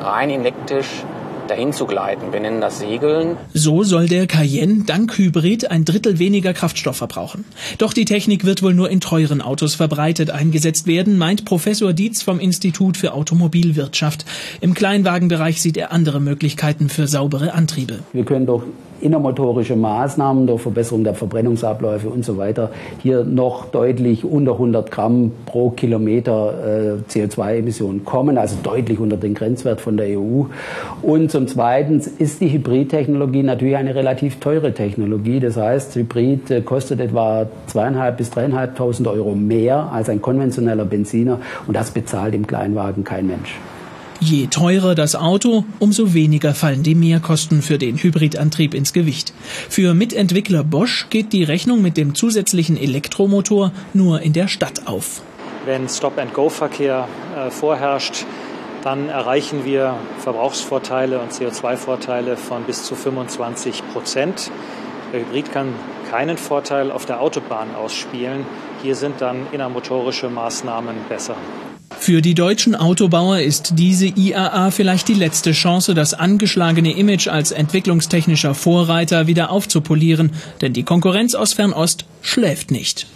rein 0.03 0.31
elektrisch 0.31 1.05
dahin 1.47 1.73
zu 1.73 1.87
gleiten. 1.87 2.33
Wir 2.33 2.41
nennen 2.41 2.61
das 2.61 2.79
Segeln. 2.79 3.37
So 3.53 3.83
soll 3.83 4.07
der 4.07 4.27
Cayenne 4.27 4.85
dank 4.85 5.17
Hybrid 5.17 5.71
ein 5.71 5.85
Drittel 5.85 6.19
weniger 6.19 6.53
Kraftstoff 6.53 6.97
verbrauchen. 6.97 7.45
Doch 7.79 7.93
die 7.93 8.05
Technik 8.05 8.45
wird 8.45 8.63
wohl 8.63 8.75
nur 8.75 8.91
in 8.91 9.01
teuren 9.01 9.41
Autos 9.41 9.75
verbreitet 9.75 10.31
eingesetzt 10.31 10.87
werden, 10.87 11.19
meint 11.19 11.45
Professor 11.45 11.93
Dietz 11.93 12.23
vom 12.23 12.41
Institut 12.41 12.97
für 12.97 13.13
Automobilwirtschaft. 13.13 14.25
Im 14.61 14.75
Kleinwagenbereich 14.75 15.63
sieht 15.63 15.77
er 15.77 15.93
andere 15.93 16.21
Möglichkeiten 16.21 16.89
für 16.89 17.07
saubere 17.07 17.55
Antriebe. 17.55 18.01
Wir 18.13 18.25
können 18.25 18.47
doch 18.47 18.65
innermotorische 19.01 19.77
Maßnahmen 19.77 20.47
durch 20.47 20.63
Verbesserung 20.63 21.05
der 21.05 21.15
Verbrennungsabläufe 21.15 22.09
und 22.09 22.25
so 22.25 22.37
weiter 22.37 22.71
hier 23.03 23.25
noch 23.25 23.67
deutlich 23.67 24.25
unter 24.25 24.53
100 24.53 24.91
Gramm 24.91 25.33
pro 25.47 25.71
Kilometer 25.71 26.99
äh, 27.09 27.13
CO2-Emissionen 27.13 28.05
kommen, 28.05 28.39
also 28.39 28.57
deutlich 28.63 28.99
unter 28.99 29.17
den 29.17 29.35
Grenzwert 29.35 29.81
von 29.81 29.97
der 29.97 30.19
EU. 30.19 30.45
Und 31.03 31.31
zum 31.31 31.47
Zweiten 31.47 32.03
ist 32.19 32.41
die 32.41 32.53
Hybridtechnologie 32.53 33.43
natürlich 33.43 33.77
eine 33.77 33.95
relativ 33.95 34.41
teure 34.41 34.73
Technologie. 34.73 35.41
Das 35.41 35.57
heißt, 35.57 35.95
Hybrid 35.95 36.51
äh, 36.51 36.61
kostet 36.63 37.01
etwa 37.01 37.47
zweieinhalb 37.67 38.17
bis 38.17 38.31
dreieinhalbtausend 38.31 39.09
Euro 39.09 39.35
mehr 39.35 39.91
als 39.93 40.09
ein 40.09 40.23
konventioneller 40.23 40.85
Benziner 40.85 41.41
und 41.67 41.77
das 41.77 41.91
bezahlt 41.91 42.35
im 42.35 42.47
Kleinwagen 42.47 43.05
kein 43.05 43.27
Mensch. 43.27 43.59
Je 44.21 44.47
teurer 44.47 44.95
das 44.95 45.15
Auto, 45.15 45.65
umso 45.79 46.15
weniger 46.15 46.55
fallen 46.55 46.83
die 46.83 46.95
Mehrkosten 46.95 47.61
für 47.63 47.79
den 47.79 47.99
Hybridantrieb 47.99 48.75
ins 48.75 48.93
Gewicht. 48.93 49.33
Für 49.69 49.95
Mitentwickler 49.95 50.65
Bosch 50.65 51.07
geht 51.11 51.33
die 51.33 51.45
Rechnung 51.45 51.83
mit 51.83 51.97
dem 51.97 52.15
zusätzlichen 52.15 52.77
Elektromotor 52.77 53.73
nur 53.93 54.23
in 54.23 54.33
der 54.33 54.49
Stadt 54.49 54.87
auf. 54.87 55.21
Wenn 55.67 55.89
Stop-and-Go-Verkehr 55.89 57.09
äh, 57.37 57.51
vorherrscht, 57.51 58.25
dann 58.83 59.09
erreichen 59.09 59.65
wir 59.65 59.97
Verbrauchsvorteile 60.19 61.19
und 61.19 61.33
CO2-Vorteile 61.33 62.37
von 62.37 62.63
bis 62.63 62.85
zu 62.85 62.95
25 62.95 63.83
Prozent. 63.93 64.51
Der 65.13 65.21
Hybrid 65.21 65.53
kann 65.53 65.75
keinen 66.11 66.39
Vorteil 66.39 66.91
auf 66.91 67.05
der 67.05 67.21
Autobahn 67.21 67.75
ausspielen. 67.75 68.47
Hier 68.83 68.95
sind 68.95 69.21
dann 69.21 69.47
innermotorische 69.53 70.31
Maßnahmen 70.31 70.95
besser. 71.09 71.37
Für 71.91 72.21
die 72.21 72.35
deutschen 72.35 72.75
Autobauer 72.75 73.39
ist 73.39 73.79
diese 73.79 74.07
IAA 74.07 74.71
vielleicht 74.71 75.09
die 75.09 75.15
letzte 75.15 75.53
Chance, 75.53 75.95
das 75.95 76.15
angeschlagene 76.15 76.97
Image 76.97 77.29
als 77.29 77.51
entwicklungstechnischer 77.53 78.55
Vorreiter 78.55 79.27
wieder 79.27 79.51
aufzupolieren, 79.51 80.33
denn 80.61 80.73
die 80.73 80.83
Konkurrenz 80.83 81.35
aus 81.35 81.53
Fernost 81.53 82.05
schläft 82.23 82.71
nicht. 82.71 83.07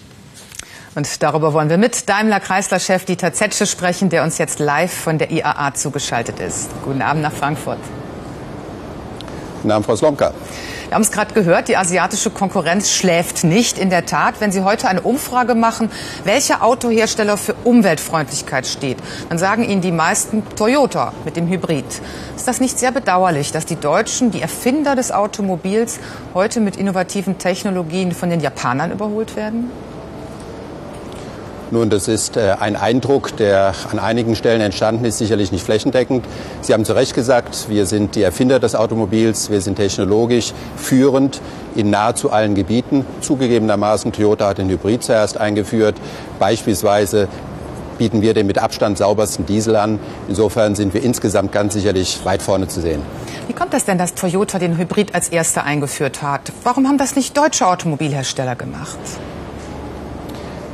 Und 0.95 1.23
darüber 1.23 1.53
wollen 1.53 1.71
wir 1.71 1.79
mit 1.79 2.09
Daimler-Chrysler-Chef 2.09 3.05
Dieter 3.05 3.33
Zetsche 3.33 3.67
sprechen, 3.67 4.09
der 4.09 4.25
uns 4.25 4.39
jetzt 4.39 4.59
live 4.59 4.93
von 4.93 5.19
der 5.19 5.31
IAA 5.31 5.75
zugeschaltet 5.75 6.41
ist. 6.41 6.71
Guten 6.85 7.03
Abend 7.03 7.23
nach 7.23 7.33
Frankfurt. 7.33 7.79
Guten 9.63 9.71
Abend, 9.71 9.87
Frau 9.87 9.95
Slomka. 9.95 10.33
Wir 10.91 10.97
haben 10.97 11.03
es 11.03 11.13
gerade 11.13 11.33
gehört, 11.35 11.69
die 11.69 11.77
asiatische 11.77 12.31
Konkurrenz 12.31 12.91
schläft 12.91 13.45
nicht. 13.45 13.79
In 13.79 13.91
der 13.91 14.07
Tat, 14.07 14.41
wenn 14.41 14.51
Sie 14.51 14.63
heute 14.63 14.89
eine 14.89 15.03
Umfrage 15.03 15.55
machen, 15.55 15.89
welcher 16.25 16.65
Autohersteller 16.65 17.37
für 17.37 17.55
Umweltfreundlichkeit 17.63 18.67
steht, 18.67 18.97
dann 19.29 19.39
sagen 19.39 19.63
Ihnen 19.63 19.83
die 19.83 19.93
meisten 19.93 20.43
Toyota 20.57 21.13
mit 21.25 21.37
dem 21.37 21.47
Hybrid. 21.47 21.85
Ist 22.35 22.49
das 22.49 22.59
nicht 22.59 22.77
sehr 22.77 22.91
bedauerlich, 22.91 23.53
dass 23.53 23.67
die 23.67 23.77
Deutschen, 23.77 24.33
die 24.33 24.43
Erfinder 24.43 24.97
des 24.97 25.13
Automobils, 25.13 26.01
heute 26.35 26.59
mit 26.59 26.77
innovativen 26.77 27.39
Technologien 27.39 28.11
von 28.11 28.29
den 28.29 28.41
Japanern 28.41 28.91
überholt 28.91 29.37
werden? 29.37 29.71
Nun, 31.73 31.89
das 31.89 32.09
ist 32.09 32.37
äh, 32.37 32.57
ein 32.59 32.75
Eindruck, 32.75 33.37
der 33.37 33.75
an 33.93 34.01
einigen 34.01 34.35
Stellen 34.35 34.61
entstanden 34.61 35.05
ist, 35.05 35.19
sicherlich 35.19 35.53
nicht 35.53 35.65
flächendeckend. 35.65 36.25
Sie 36.63 36.75
haben 36.75 36.85
zu 36.85 36.95
Recht 36.95 37.15
gesagt, 37.15 37.69
wir 37.69 37.87
sind 37.87 38.17
die 38.17 38.23
Erfinder 38.23 38.59
des 38.59 38.75
Automobils, 38.75 39.51
wir 39.51 39.61
sind 39.61 39.77
technologisch 39.77 40.53
führend 40.77 41.41
in 41.77 41.91
nahezu 41.91 42.33
allen 42.33 42.57
Gebieten. 42.57 43.07
Zugegebenermaßen, 43.21 44.11
Toyota 44.11 44.49
hat 44.49 44.59
den 44.59 44.69
Hybrid 44.69 45.05
zuerst 45.05 45.39
eingeführt. 45.39 45.95
Beispielsweise 46.41 47.29
bieten 47.99 48.21
wir 48.21 48.35
den 48.35 48.49
mit 48.49 48.59
Abstand 48.59 48.99
saubersten 48.99 49.47
Diesel 49.47 49.77
an. 49.77 50.01
Insofern 50.27 50.75
sind 50.75 50.93
wir 50.93 51.05
insgesamt 51.05 51.53
ganz 51.53 51.75
sicherlich 51.75 52.25
weit 52.25 52.43
vorne 52.43 52.67
zu 52.67 52.81
sehen. 52.81 53.03
Wie 53.47 53.53
kommt 53.53 53.75
das 53.75 53.85
denn, 53.85 53.99
dass 53.99 54.15
Toyota 54.15 54.59
den 54.59 54.77
Hybrid 54.77 55.15
als 55.15 55.29
erster 55.29 55.63
eingeführt 55.63 56.21
hat? 56.21 56.53
Warum 56.65 56.89
haben 56.89 56.99
das 56.99 57.15
nicht 57.15 57.37
deutsche 57.37 57.67
Automobilhersteller 57.69 58.57
gemacht? 58.57 58.99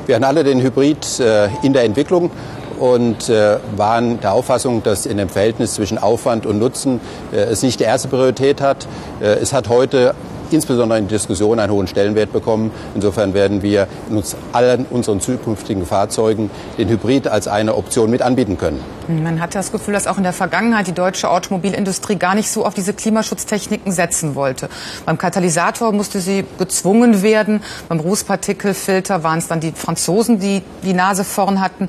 Wir 0.07 0.15
hatten 0.15 0.25
alle 0.25 0.45
den 0.45 0.63
Hybrid 0.63 1.19
äh, 1.19 1.49
in 1.63 1.73
der 1.73 1.83
Entwicklung 1.83 2.31
und 2.79 3.29
äh, 3.29 3.59
waren 3.77 4.21
der 4.21 4.33
Auffassung, 4.35 4.85
dass 4.85 5.05
in 5.05 5.17
dem 5.17 5.29
Verhältnis 5.29 5.75
zwischen 5.75 5.99
Aufwand 5.99 6.47
und 6.47 6.61
Nutzen 6.61 7.01
äh, 7.33 7.39
es 7.39 7.65
nicht 7.65 7.81
die 7.81 7.85
erste 7.85 8.07
Priorität 8.07 8.61
hat. 8.61 8.87
Äh, 9.21 9.25
es 9.41 9.53
hat 9.53 9.69
heute 9.69 10.15
insbesondere 10.53 10.99
in 10.99 11.09
der 11.09 11.19
Diskussion 11.19 11.59
einen 11.59 11.73
hohen 11.73 11.87
Stellenwert 11.87 12.33
bekommen. 12.33 12.71
Insofern 12.95 13.35
werden 13.35 13.63
wir 13.63 13.87
uns 14.11 14.37
allen 14.53 14.87
unseren 14.91 15.21
zukünftigen 15.21 15.87
Fahrzeugen 15.87 16.51
den 16.79 16.89
Hybrid 16.89 17.29
als 17.29 17.49
eine 17.49 17.75
Option 17.75 18.11
mit 18.11 18.23
anbieten 18.23 18.59
können. 18.59 18.81
Man 19.09 19.41
hat 19.41 19.55
das 19.55 19.73
Gefühl, 19.73 19.95
dass 19.95 20.07
auch 20.07 20.17
in 20.17 20.25
der 20.25 20.33
Vergangenheit 20.33 20.87
die 20.87 20.93
deutsche 20.93 21.31
Automobilindustrie 21.31 22.17
gar 22.17 22.35
nicht 22.35 22.51
so 22.51 22.65
auf 22.65 22.75
diese 22.75 22.93
Klimaschutztechniken 22.93 23.93
setzen 23.93 24.35
wollte. 24.35 24.69
Beim 25.05 25.19
Katalysator 25.19 25.93
musste 25.93 26.21
sie 26.21 26.45
gezwungen 26.59 27.23
werden. 27.23 27.63
Beim 27.89 28.01
Rußpartikelfilter 28.01 29.23
waren 29.23 29.39
es 29.39 29.49
dann 29.49 29.61
die 29.61 29.73
Franzosen, 29.73 30.41
die 30.41 30.63
die 30.83 30.95
Nase 30.95 31.25
vorn 31.25 31.61
hatten. 31.61 31.89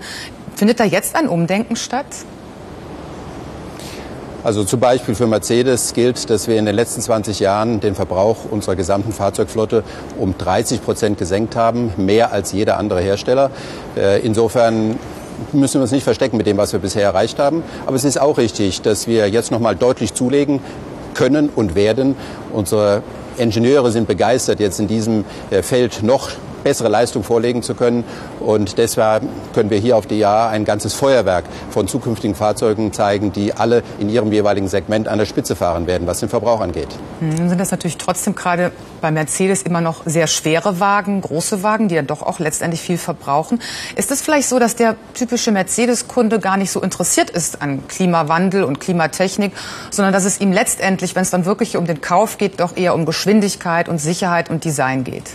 Findet 0.55 0.79
da 0.79 0.83
jetzt 0.83 1.15
ein 1.15 1.27
Umdenken 1.27 1.75
statt? 1.75 2.05
Also 4.47 4.63
zum 4.63 4.79
Beispiel 4.79 5.13
für 5.13 5.27
Mercedes 5.27 5.93
gilt, 5.93 6.29
dass 6.29 6.47
wir 6.47 6.57
in 6.57 6.65
den 6.65 6.73
letzten 6.73 7.01
20 7.01 7.41
Jahren 7.41 7.81
den 7.81 7.95
Verbrauch 7.95 8.37
unserer 8.49 8.77
gesamten 8.77 9.11
Fahrzeugflotte 9.11 9.83
um 10.17 10.37
30 10.37 10.81
Prozent 10.85 11.17
gesenkt 11.17 11.57
haben, 11.57 11.91
mehr 11.97 12.31
als 12.31 12.53
jeder 12.53 12.77
andere 12.77 13.01
Hersteller. 13.01 13.51
Äh, 13.97 14.21
insofern 14.21 14.97
müssen 15.51 15.73
wir 15.73 15.81
uns 15.81 15.91
nicht 15.91 16.05
verstecken 16.05 16.37
mit 16.37 16.47
dem, 16.47 16.55
was 16.55 16.71
wir 16.71 16.79
bisher 16.79 17.03
erreicht 17.03 17.39
haben. 17.39 17.61
Aber 17.85 17.97
es 17.97 18.05
ist 18.05 18.21
auch 18.21 18.37
richtig, 18.37 18.81
dass 18.81 19.05
wir 19.05 19.29
jetzt 19.29 19.51
noch 19.51 19.59
mal 19.59 19.75
deutlich 19.75 20.13
zulegen 20.13 20.61
können 21.13 21.49
und 21.53 21.75
werden. 21.75 22.15
Unsere 22.53 23.03
Ingenieure 23.35 23.91
sind 23.91 24.07
begeistert, 24.07 24.61
jetzt 24.61 24.79
in 24.79 24.87
diesem 24.87 25.25
äh, 25.49 25.61
Feld 25.61 26.03
noch 26.03 26.29
bessere 26.67 26.89
Leistung 26.89 27.23
vorlegen 27.23 27.63
zu 27.63 27.75
können. 27.75 28.03
Und 28.41 28.77
deshalb 28.77 29.23
können 29.53 29.69
wir 29.69 29.77
hier 29.77 29.95
auf 29.95 30.05
die 30.05 30.19
Jahr 30.19 30.49
ein 30.49 30.65
ganzes 30.65 30.93
Feuerwerk 30.93 31.45
von 31.69 31.87
zukünftigen 31.87 32.35
Fahrzeugen 32.35 32.91
zeigen, 32.91 33.31
die 33.31 33.53
alle 33.53 33.83
in 33.99 34.09
ihrem 34.09 34.33
jeweiligen 34.33 34.67
Segment 34.67 35.07
an 35.07 35.17
der 35.17 35.25
Spitze 35.25 35.55
fahren 35.55 35.87
werden, 35.87 36.07
was 36.07 36.19
den 36.19 36.27
Verbrauch 36.27 36.59
angeht. 36.59 36.89
Nun 37.21 37.37
hm, 37.37 37.49
sind 37.49 37.61
das 37.61 37.71
natürlich 37.71 37.97
trotzdem 37.97 38.35
gerade 38.35 38.73
bei 38.99 39.11
Mercedes 39.11 39.61
immer 39.61 39.79
noch 39.79 40.01
sehr 40.05 40.27
schwere 40.27 40.81
Wagen, 40.81 41.21
große 41.21 41.63
Wagen, 41.63 41.87
die 41.87 41.95
dann 41.95 42.07
doch 42.07 42.21
auch 42.21 42.39
letztendlich 42.39 42.81
viel 42.81 42.97
verbrauchen. 42.97 43.61
Ist 43.95 44.11
es 44.11 44.21
vielleicht 44.21 44.49
so, 44.49 44.59
dass 44.59 44.75
der 44.75 44.97
typische 45.13 45.53
Mercedes-Kunde 45.53 46.39
gar 46.39 46.57
nicht 46.57 46.71
so 46.71 46.81
interessiert 46.81 47.29
ist 47.29 47.61
an 47.61 47.87
Klimawandel 47.87 48.65
und 48.65 48.81
Klimatechnik, 48.81 49.53
sondern 49.89 50.11
dass 50.11 50.25
es 50.25 50.41
ihm 50.41 50.51
letztendlich, 50.51 51.15
wenn 51.15 51.21
es 51.21 51.29
dann 51.29 51.45
wirklich 51.45 51.77
um 51.77 51.85
den 51.85 52.01
Kauf 52.01 52.37
geht, 52.37 52.59
doch 52.59 52.75
eher 52.75 52.93
um 52.93 53.05
Geschwindigkeit 53.05 53.87
und 53.87 53.99
Sicherheit 53.99 54.49
und 54.49 54.65
Design 54.65 55.05
geht? 55.05 55.31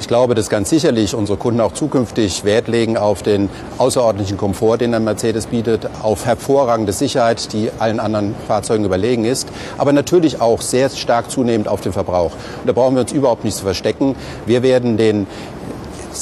Ich 0.00 0.08
glaube, 0.08 0.34
dass 0.34 0.48
ganz 0.48 0.70
sicherlich 0.70 1.14
unsere 1.14 1.36
Kunden 1.36 1.60
auch 1.60 1.72
zukünftig 1.72 2.44
Wert 2.44 2.68
legen 2.68 2.96
auf 2.96 3.22
den 3.22 3.50
außerordentlichen 3.76 4.38
Komfort, 4.38 4.78
den 4.78 4.92
der 4.92 4.98
Mercedes 4.98 5.46
bietet, 5.46 5.88
auf 6.02 6.24
hervorragende 6.24 6.92
Sicherheit, 6.92 7.52
die 7.52 7.70
allen 7.78 8.00
anderen 8.00 8.34
Fahrzeugen 8.48 8.86
überlegen 8.86 9.26
ist, 9.26 9.48
aber 9.76 9.92
natürlich 9.92 10.40
auch 10.40 10.62
sehr 10.62 10.88
stark 10.88 11.30
zunehmend 11.30 11.68
auf 11.68 11.82
den 11.82 11.92
Verbrauch. 11.92 12.32
Und 12.32 12.66
da 12.66 12.72
brauchen 12.72 12.94
wir 12.94 13.02
uns 13.02 13.12
überhaupt 13.12 13.44
nicht 13.44 13.56
zu 13.56 13.62
verstecken. 13.62 14.16
Wir 14.46 14.62
werden 14.62 14.96
den 14.96 15.26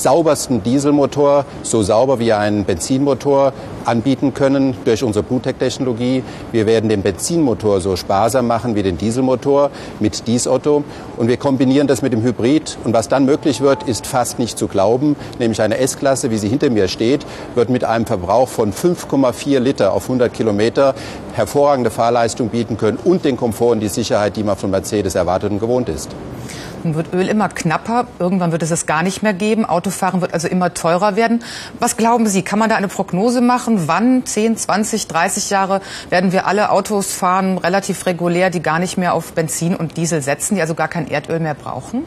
saubersten 0.03 0.63
Dieselmotor, 0.63 1.45
so 1.63 1.83
sauber 1.83 2.19
wie 2.19 2.33
ein 2.33 2.65
Benzinmotor, 2.65 3.53
anbieten 3.85 4.35
können 4.35 4.77
durch 4.85 5.03
unsere 5.03 5.23
BlueTech-Technologie. 5.23 6.23
Wir 6.53 6.67
werden 6.67 6.89
den 6.89 7.03
Benzinmotor 7.03 7.81
so 7.81 7.97
sparsam 7.97 8.47
machen 8.47 8.75
wie 8.75 8.83
den 8.83 8.99
Dieselmotor 8.99 9.71
mit 9.99 10.27
Diesotto. 10.27 10.85
Und 11.17 11.29
wir 11.29 11.37
kombinieren 11.37 11.87
das 11.87 12.03
mit 12.03 12.13
dem 12.13 12.23
Hybrid. 12.23 12.79
Und 12.85 12.93
was 12.93 13.09
dann 13.09 13.25
möglich 13.25 13.61
wird, 13.61 13.83
ist 13.85 14.07
fast 14.07 14.39
nicht 14.39 14.59
zu 14.59 14.69
glauben. 14.69 15.17
Nämlich 15.39 15.61
eine 15.61 15.79
S-Klasse, 15.79 16.31
wie 16.31 16.39
sie 16.39 16.49
hinter 16.49 16.71
mir 16.71 16.89
steht, 16.89 17.27
wird 17.55 17.71
mit 17.71 17.85
einem 17.85 18.07
Verbrauch 18.07 18.49
von 18.49 18.73
5,4 18.73 19.59
Liter 19.59 19.93
auf 19.93 20.05
100 20.05 20.33
Kilometer 20.33 20.95
hervorragende 21.33 21.91
Fahrleistung 21.91 22.49
bieten 22.49 22.77
können 22.77 22.99
und 23.03 23.25
den 23.25 23.37
Komfort 23.37 23.73
und 23.73 23.81
die 23.81 23.89
Sicherheit, 23.89 24.37
die 24.37 24.43
man 24.43 24.57
von 24.57 24.71
Mercedes 24.71 25.15
erwartet 25.15 25.51
und 25.51 25.61
gewohnt 25.61 25.89
ist. 25.89 26.11
Nun 26.85 26.95
wird 26.95 27.13
Öl 27.13 27.29
immer 27.29 27.49
knapper. 27.49 28.07
Irgendwann 28.19 28.53
wird 28.53 28.63
es 28.63 28.71
es 28.71 28.87
gar 28.87 29.03
nicht 29.03 29.23
mehr 29.23 29.35
geben. 29.35 29.65
Autofahren 29.65 30.21
wird 30.21 30.35
also 30.35 30.49
immer 30.49 30.75
teurer 30.75 31.17
werden. 31.17 31.43
Was 31.79 31.97
glauben 31.97 32.27
Sie? 32.27 32.43
Kann 32.43 32.59
man 32.59 32.69
da 32.69 32.77
eine 32.77 32.89
Prognose 32.89 33.41
machen? 33.41 33.89
Wann, 33.89 34.25
10, 34.25 34.57
20, 34.57 35.09
30 35.09 35.51
Jahre, 35.51 35.81
werden 36.11 36.33
wir 36.33 36.47
alle 36.47 36.71
Autos 36.71 37.13
fahren, 37.13 37.59
relativ 37.59 38.07
regulär, 38.07 38.51
die 38.51 38.63
gar 38.63 38.79
nicht 38.79 38.97
mehr 38.97 39.15
auf 39.15 39.33
Benzin 39.33 39.77
und 39.77 39.97
Diesel 39.97 40.23
setzen, 40.23 40.55
die 40.55 40.61
also 40.61 40.75
gar 40.75 40.89
kein 40.89 41.09
Erdöl 41.09 41.41
mehr 41.41 41.55
brauchen? 41.55 42.05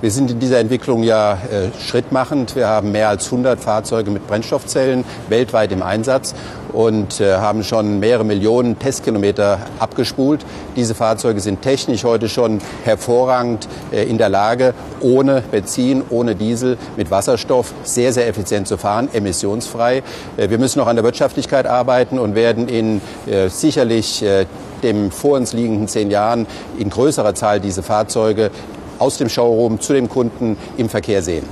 Wir 0.00 0.12
sind 0.12 0.30
in 0.30 0.38
dieser 0.38 0.60
Entwicklung 0.60 1.02
ja 1.02 1.32
äh, 1.32 1.76
schrittmachend. 1.80 2.54
Wir 2.54 2.68
haben 2.68 2.92
mehr 2.92 3.08
als 3.08 3.24
100 3.24 3.58
Fahrzeuge 3.58 4.12
mit 4.12 4.28
Brennstoffzellen 4.28 5.02
weltweit 5.28 5.72
im 5.72 5.82
Einsatz 5.82 6.36
und 6.72 7.20
äh, 7.20 7.38
haben 7.38 7.64
schon 7.64 7.98
mehrere 7.98 8.24
Millionen 8.24 8.78
Testkilometer 8.78 9.58
abgespult. 9.80 10.46
Diese 10.76 10.94
Fahrzeuge 10.94 11.40
sind 11.40 11.62
technisch 11.62 12.04
heute 12.04 12.28
schon 12.28 12.60
hervorragend 12.84 13.66
äh, 13.90 14.04
in 14.04 14.18
der 14.18 14.28
Lage, 14.28 14.72
ohne 15.00 15.42
Benzin, 15.50 16.04
ohne 16.10 16.36
Diesel, 16.36 16.78
mit 16.96 17.10
Wasserstoff 17.10 17.74
sehr, 17.82 18.12
sehr 18.12 18.28
effizient 18.28 18.68
zu 18.68 18.76
fahren, 18.76 19.08
emissionsfrei. 19.12 20.04
Äh, 20.36 20.48
wir 20.48 20.58
müssen 20.58 20.78
noch 20.78 20.86
an 20.86 20.94
der 20.94 21.04
Wirtschaftlichkeit 21.04 21.66
arbeiten 21.66 22.20
und 22.20 22.36
werden 22.36 22.68
in 22.68 23.00
äh, 23.26 23.48
sicherlich 23.48 24.22
äh, 24.22 24.46
dem 24.84 25.10
vor 25.10 25.36
uns 25.36 25.54
liegenden 25.54 25.88
zehn 25.88 26.08
Jahren 26.08 26.46
in 26.78 26.88
größerer 26.88 27.34
Zahl 27.34 27.58
diese 27.58 27.82
Fahrzeuge 27.82 28.52
aus 28.98 29.18
dem 29.18 29.28
Showroom 29.28 29.80
zu 29.80 29.92
dem 29.92 30.08
Kunden 30.08 30.56
im 30.76 30.88
Verkehr 30.88 31.22
sehen. 31.22 31.44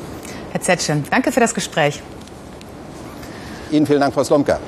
Herr 0.52 0.60
Zetschen, 0.60 1.04
danke 1.10 1.32
für 1.32 1.40
das 1.40 1.54
Gespräch. 1.54 2.02
Ihnen 3.70 3.86
vielen 3.86 4.00
Dank, 4.00 4.14
Frau 4.14 4.24
Slomka. 4.24 4.58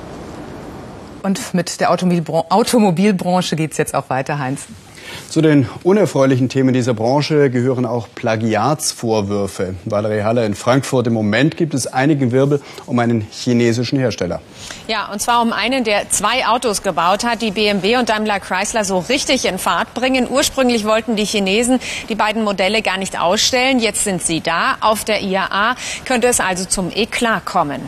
Und 1.22 1.54
mit 1.54 1.80
der 1.80 1.90
Automobilbranche 1.90 3.56
geht 3.56 3.72
es 3.72 3.78
jetzt 3.78 3.94
auch 3.94 4.08
weiter, 4.10 4.38
Heinz. 4.38 4.66
Zu 5.28 5.42
den 5.42 5.68
unerfreulichen 5.83 6.48
Themen 6.48 6.72
dieser 6.72 6.94
Branche 6.94 7.50
gehören 7.50 7.85
auch 7.85 8.09
Plagiatsvorwürfe. 8.14 9.74
Valerie 9.85 10.22
Haller 10.22 10.46
in 10.46 10.54
Frankfurt. 10.54 11.07
Im 11.07 11.12
Moment 11.12 11.57
gibt 11.57 11.74
es 11.74 11.87
einige 11.87 12.33
Wirbel 12.33 12.62
um 12.87 12.98
einen 12.98 13.26
chinesischen 13.31 13.98
Hersteller. 13.98 14.40
Ja, 14.87 15.12
und 15.12 15.20
zwar 15.20 15.42
um 15.42 15.52
einen, 15.52 15.85
der 15.85 16.09
zwei 16.09 16.46
Autos 16.46 16.83
gebaut 16.83 17.24
hat, 17.24 17.42
die 17.42 17.50
BMW 17.50 17.98
und 17.98 18.09
Daimler 18.09 18.40
Chrysler 18.40 18.85
so 18.85 18.98
richtig 18.98 19.44
in 19.44 19.59
Fahrt 19.59 19.92
bringen. 19.94 20.26
Ursprünglich 20.31 20.85
wollten 20.85 21.16
die 21.16 21.24
Chinesen 21.24 21.78
die 22.09 22.14
beiden 22.14 22.42
Modelle 22.42 22.81
gar 22.81 22.96
nicht 22.96 23.20
ausstellen. 23.20 23.81
Jetzt 23.81 24.04
sind 24.04 24.22
sie 24.22 24.40
da. 24.40 24.76
Auf 24.81 25.04
der 25.04 25.22
IAA 25.22 25.76
könnte 26.07 26.28
es 26.28 26.40
also 26.40 26.64
zum 26.64 26.90
Eklat 26.94 27.44
kommen. 27.44 27.81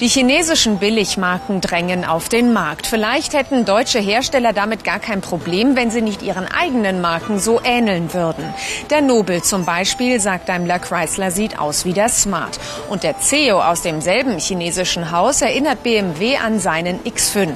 Die 0.00 0.08
chinesischen 0.08 0.78
Billigmarken 0.78 1.60
drängen 1.60 2.04
auf 2.04 2.28
den 2.28 2.52
Markt. 2.52 2.86
Vielleicht 2.86 3.34
hätten 3.34 3.64
deutsche 3.64 3.98
Hersteller 3.98 4.52
damit 4.52 4.84
gar 4.84 4.98
kein 4.98 5.20
Problem, 5.20 5.76
wenn 5.76 5.90
sie 5.90 6.02
nicht 6.02 6.22
ihren 6.22 6.46
eigenen 6.64 7.02
Marken 7.02 7.38
so 7.38 7.60
ähneln 7.62 8.14
würden. 8.14 8.42
Der 8.88 9.02
Nobel 9.02 9.42
zum 9.42 9.66
Beispiel, 9.66 10.18
sagt 10.18 10.48
Daimler 10.48 10.78
Chrysler, 10.78 11.30
sieht 11.30 11.58
aus 11.58 11.84
wie 11.84 11.92
der 11.92 12.08
Smart. 12.08 12.58
Und 12.88 13.02
der 13.02 13.20
CEO 13.20 13.60
aus 13.60 13.82
demselben 13.82 14.38
chinesischen 14.38 15.10
Haus 15.10 15.42
erinnert 15.42 15.82
BMW 15.82 16.38
an 16.38 16.58
seinen 16.58 17.00
X5. 17.00 17.50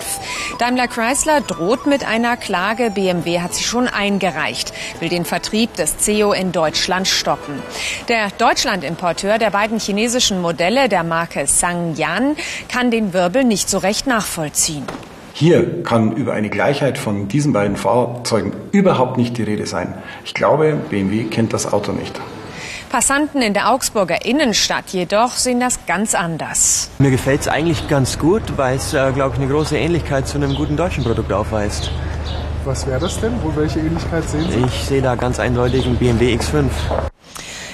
Daimler 0.59 0.89
Chrysler 0.89 1.41
droht 1.41 1.87
mit 1.87 2.07
einer 2.07 2.37
Klage. 2.37 2.91
BMW 2.91 3.41
hat 3.41 3.55
sie 3.55 3.65
schon 3.65 3.89
eingereicht, 3.89 4.75
will 5.01 5.09
den 5.09 5.25
Vertrieb 5.25 5.75
des 5.75 5.97
CEO 5.97 6.33
in 6.33 6.53
Deutschland 6.53 7.09
stoppen. 7.09 7.63
Der 8.09 8.29
Deutschland-Importeur 8.37 9.39
der 9.39 9.51
beiden 9.51 9.81
chinesischen 9.81 10.43
Modelle 10.43 10.91
der 10.91 11.03
Marke 11.03 11.47
Sangyan 11.47 12.37
kann 12.69 12.91
den 12.91 13.15
Wirbel 13.15 13.45
nicht 13.45 13.71
so 13.71 13.79
recht 13.79 14.07
nachvollziehen. 14.07 14.85
Hier 15.39 15.85
kann 15.85 16.11
über 16.17 16.33
eine 16.33 16.51
Gleichheit 16.51 16.99
von 16.99 17.29
diesen 17.29 17.53
beiden 17.53 17.77
Fahrzeugen 17.77 18.53
überhaupt 18.73 19.19
nicht 19.19 19.39
die 19.39 19.45
Rede 19.45 19.67
sein. 19.67 19.95
Ich 20.25 20.35
glaube, 20.35 20.77
BMW 20.91 21.27
kennt 21.27 21.53
das 21.53 21.73
Auto 21.73 21.93
nicht. 21.93 22.21
Passanten 22.91 23.41
in 23.41 23.55
der 23.55 23.71
Augsburger 23.71 24.25
Innenstadt 24.25 24.89
jedoch 24.89 25.35
sehen 25.35 25.61
das 25.61 25.87
ganz 25.87 26.17
anders. 26.17 26.91
Mir 26.99 27.13
gefällt 27.13 27.43
es 27.43 27.47
eigentlich 27.47 27.87
ganz 27.87 28.19
gut, 28.19 28.43
weil 28.57 28.79
es, 28.79 28.93
äh, 28.93 29.13
glaube 29.13 29.37
ich, 29.37 29.41
eine 29.41 29.49
große 29.49 29.79
Ähnlichkeit 29.79 30.27
zu 30.27 30.39
einem 30.39 30.57
guten 30.57 30.77
deutschen 30.77 31.05
Produkt 31.05 31.33
aufweist. 31.33 31.93
Was 32.65 32.85
wäre 32.89 32.99
das 32.99 33.21
denn? 33.21 33.35
Wo, 33.41 33.55
welche 33.55 33.79
Ähnlichkeit 33.79 34.29
sehen 34.29 34.51
Sie? 34.51 34.59
Ich 34.59 34.89
sehe 34.89 35.03
da 35.03 35.15
ganz 35.15 35.39
eindeutig 35.39 35.87
einen 35.87 35.99
BMW 35.99 36.35
X5. 36.35 36.65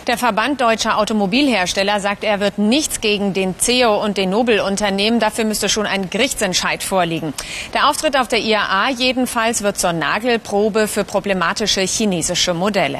Der 0.06 0.18
Verband 0.18 0.60
deutscher 0.60 0.98
Automobilhersteller 0.98 1.98
sagt, 1.98 2.24
er 2.24 2.38
wird 2.38 2.58
nichts 2.58 3.00
gegen 3.00 3.32
den 3.32 3.58
CEO 3.58 4.04
und 4.04 4.18
den 4.18 4.28
Nobel 4.28 4.60
unternehmen. 4.60 5.18
Dafür 5.18 5.46
müsste 5.46 5.70
schon 5.70 5.86
ein 5.86 6.10
Gerichtsentscheid 6.10 6.82
vorliegen. 6.82 7.32
Der 7.72 7.88
Auftritt 7.88 8.18
auf 8.18 8.28
der 8.28 8.40
IAA 8.40 8.90
jedenfalls 8.90 9.62
wird 9.62 9.78
zur 9.78 9.94
Nagelprobe 9.94 10.88
für 10.88 11.04
problematische 11.04 11.80
chinesische 11.80 12.52
Modelle. 12.52 12.98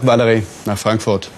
Valerie 0.00 0.42
nach 0.64 0.78
Frankfurt. 0.78 1.30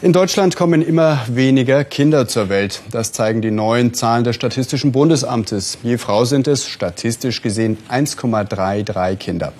In 0.00 0.12
Deutschland 0.12 0.54
kommen 0.54 0.82
immer 0.82 1.24
weniger 1.26 1.82
Kinder 1.82 2.28
zur 2.28 2.48
Welt. 2.50 2.82
Das 2.92 3.10
zeigen 3.10 3.42
die 3.42 3.50
neuen 3.50 3.94
Zahlen 3.94 4.22
des 4.22 4.36
Statistischen 4.36 4.92
Bundesamtes. 4.92 5.78
Je 5.82 5.98
Frau 5.98 6.24
sind 6.24 6.46
es 6.46 6.68
statistisch 6.68 7.42
gesehen 7.42 7.78
1,33 7.90 9.16
Kinder. 9.16 9.52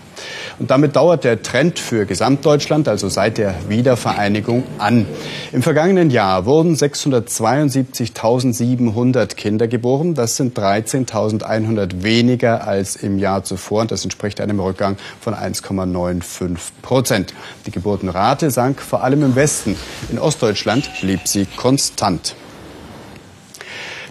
Und 0.59 0.71
damit 0.71 0.97
dauert 0.97 1.25
der 1.25 1.43
Trend 1.43 1.79
für 1.79 2.07
Gesamtdeutschland, 2.07 2.89
also 2.89 3.09
seit 3.09 3.37
der 3.39 3.55
Wiedervereinigung, 3.69 4.65
an. 4.79 5.07
Im 5.53 5.63
vergangenen 5.63 6.11
Jahr 6.11 6.47
wurden 6.47 6.75
672.700 6.75 9.35
Kinder 9.35 9.69
geboren. 9.69 10.15
Das 10.15 10.37
sind 10.37 10.59
13.100 10.59 12.03
weniger 12.03 12.67
als 12.67 12.97
im 12.97 13.19
Jahr 13.19 13.45
zuvor. 13.45 13.83
Und 13.83 13.91
das 13.91 14.05
entspricht 14.05 14.41
einem 14.41 14.61
Rückgang 14.61 14.97
von 15.21 15.35
1,95 15.35 16.57
Prozent. 16.83 17.35
Die 17.67 17.71
Geburtenrate 17.71 18.51
sank 18.51 18.81
vor 18.81 19.03
allem 19.03 19.23
im 19.23 19.37
Westen. 19.37 19.77
In 20.11 20.19
Ostdeutschland 20.19 20.91
blieb 21.01 21.27
sie 21.27 21.47
konstant. 21.47 22.35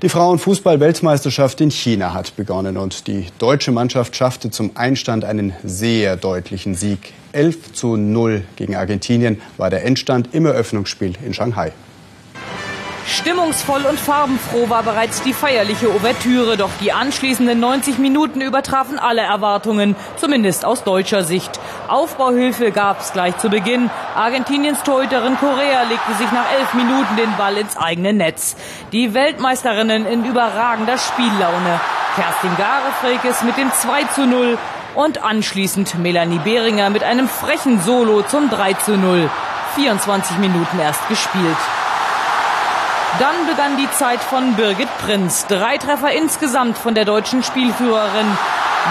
Die 0.04 0.10
Frauenfußball-Weltmeisterschaft 0.10 1.62
in 1.62 1.72
China 1.72 2.14
hat 2.14 2.36
begonnen 2.36 2.76
und 2.76 3.08
die 3.08 3.28
deutsche 3.40 3.72
Mannschaft 3.72 4.18
schaffte 4.18 4.52
zum 4.52 4.72
Einstand 4.76 5.24
einen 5.24 5.54
sehr 5.64 6.18
deutlichen 6.18 6.76
Sieg. 6.76 7.14
11 7.32 7.72
zu 7.72 7.96
0 7.96 8.44
gegen 8.58 8.76
Argentinien 8.76 9.42
war 9.56 9.70
der 9.70 9.86
Endstand 9.86 10.34
im 10.34 10.46
Eröffnungsspiel 10.46 11.14
in 11.26 11.34
Shanghai. 11.34 11.72
Stimmungsvoll 13.06 13.86
und 13.86 14.00
farbenfroh 14.00 14.70
war 14.70 14.84
bereits 14.84 15.22
die 15.24 15.34
feierliche 15.34 15.94
Ouvertüre, 15.94 16.56
doch 16.56 16.70
die 16.80 16.94
anschließenden 16.94 17.60
90 17.60 17.98
Minuten 17.98 18.40
übertrafen 18.40 18.98
alle 18.98 19.22
Erwartungen, 19.22 19.96
zumindest 20.16 20.64
aus 20.64 20.84
deutscher 20.84 21.24
Sicht. 21.24 21.60
Aufbauhilfe 21.90 22.72
gab 22.72 23.02
es 23.02 23.12
gleich 23.12 23.38
zu 23.38 23.50
Beginn. 23.50 23.90
Argentiniens 24.16 24.84
Torhüterin 24.84 25.38
Correa 25.38 25.84
legte 25.84 26.14
sich 26.18 26.32
nach 26.32 26.50
elf 26.58 26.74
Minuten 26.74 27.16
den 27.18 27.36
Ball 27.38 27.58
ins 27.58 27.76
eigene 27.76 28.14
Netz. 28.14 28.56
Die 28.94 29.14
Weltmeisterinnen 29.14 30.06
in 30.06 30.24
überragender 30.24 30.98
Spiellaune. 30.98 31.82
Kerstin 32.16 32.56
Garefrekes 32.58 33.44
mit 33.44 33.58
dem 33.58 33.72
2 33.72 34.04
zu 34.16 34.26
0 34.26 34.58
und 34.96 35.24
anschließend 35.24 36.00
Melanie 36.00 36.40
Behringer 36.40 36.90
mit 36.90 37.04
einem 37.04 37.28
frechen 37.28 37.82
Solo 37.82 38.22
zum 38.22 38.50
3 38.50 38.74
zu 38.74 38.98
0. 38.98 39.30
24 39.76 40.38
Minuten 40.38 40.80
erst 40.80 41.08
gespielt. 41.10 41.58
Dann 43.20 43.46
begann 43.48 43.78
die 43.78 43.90
Zeit 43.92 44.22
von 44.22 44.56
Birgit 44.56 44.90
Prinz. 44.98 45.46
Drei 45.46 45.78
Treffer 45.78 46.12
insgesamt 46.12 46.80
von 46.80 46.96
der 46.96 47.06
deutschen 47.06 47.44
Spielführerin. 47.44 48.26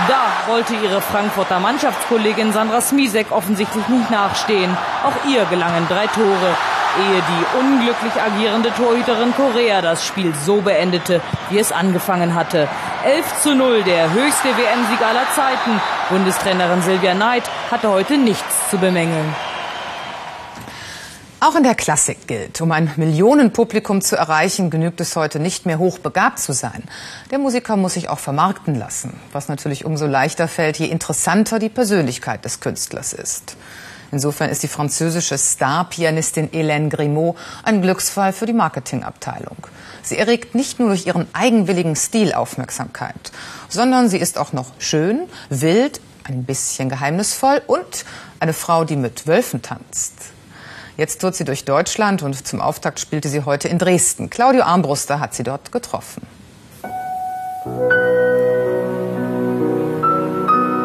Da 0.07 0.53
wollte 0.53 0.75
ihre 0.75 1.01
Frankfurter 1.01 1.59
Mannschaftskollegin 1.59 2.53
Sandra 2.53 2.81
Smisek 2.81 3.33
offensichtlich 3.33 3.87
nicht 3.89 4.11
nachstehen. 4.11 4.77
Auch 5.05 5.29
ihr 5.29 5.45
gelangen 5.47 5.87
drei 5.89 6.07
Tore, 6.07 6.57
ehe 7.01 7.21
die 7.21 7.59
unglücklich 7.59 8.13
agierende 8.23 8.73
Torhüterin 8.73 9.35
Korea 9.35 9.83
das 9.83 10.07
Spiel 10.07 10.33
so 10.35 10.61
beendete, 10.61 11.21
wie 11.51 11.59
es 11.59 11.73
angefangen 11.73 12.37
hatte. 12.37 12.69
11 13.05 13.43
zu 13.43 13.55
0, 13.57 13.83
der 13.83 14.13
höchste 14.13 14.57
WM-Sieg 14.57 15.03
aller 15.05 15.29
Zeiten. 15.35 15.81
Bundestrainerin 16.11 16.83
Silvia 16.83 17.15
Neid 17.15 17.43
hatte 17.73 17.91
heute 17.91 18.17
nichts 18.17 18.71
zu 18.71 18.79
bemängeln. 18.79 19.35
Auch 21.45 21.57
in 21.57 21.65
der 21.65 21.75
Klassik 21.75 22.29
gilt, 22.29 22.61
um 22.61 22.71
ein 22.71 22.93
Millionenpublikum 22.95 24.01
zu 24.01 24.15
erreichen, 24.15 24.71
genügt 24.71 25.01
es 25.01 25.17
heute 25.17 25.41
nicht 25.41 25.67
mehr 25.67 25.81
hochbegabt 25.81 26.39
zu 26.39 26.53
sein. 26.53 26.85
Der 27.33 27.41
Musiker 27.41 27.77
muss 27.77 27.95
sich 27.95 28.09
auch 28.09 28.21
vermarkten 28.21 28.77
lassen, 28.77 29.19
was 29.33 29.49
natürlich 29.49 29.85
umso 29.85 30.07
leichter 30.07 30.47
fällt, 30.47 30.79
je 30.79 30.87
interessanter 30.87 31.59
die 31.59 31.69
Persönlichkeit 31.69 32.45
des 32.45 32.61
Künstlers 32.61 33.13
ist. 33.13 33.57
Insofern 34.13 34.51
ist 34.51 34.63
die 34.63 34.69
französische 34.69 35.37
Star-Pianistin 35.37 36.49
Hélène 36.51 36.91
Grimaud 36.91 37.35
ein 37.65 37.83
Glücksfall 37.83 38.33
für 38.33 38.47
die 38.47 38.53
Marketingabteilung. 38.53 39.67
Sie 40.05 40.19
erregt 40.19 40.55
nicht 40.55 40.79
nur 40.79 40.91
durch 40.91 41.09
ihren 41.09 41.27
eigenwilligen 41.33 41.97
Stil 41.97 42.35
Aufmerksamkeit, 42.35 43.33
sondern 43.69 44.09
sie 44.09 44.19
ist 44.19 44.39
auch 44.39 44.53
noch 44.53 44.71
schön, 44.79 45.23
wild, 45.51 46.01
ein 46.23 46.45
bisschen 46.45 46.89
geheimnisvoll 46.89 47.63
und 47.67 48.05
eine 48.39 48.53
Frau, 48.53 48.85
die 48.85 48.95
mit 48.95 49.27
Wölfen 49.27 49.61
tanzt. 49.61 50.13
Jetzt 50.97 51.21
tourt 51.21 51.35
sie 51.35 51.45
durch 51.45 51.65
Deutschland 51.65 52.23
und 52.23 52.47
zum 52.47 52.61
Auftakt 52.61 53.01
spielte 53.01 53.29
sie 53.29 53.45
heute 53.45 53.69
in 53.69 53.79
Dresden. 53.79 54.29
Claudio 54.29 54.63
Armbruster 54.63 55.21
hat 55.21 55.35
sie 55.35 55.43
dort 55.43 55.73
getroffen. 55.73 56.27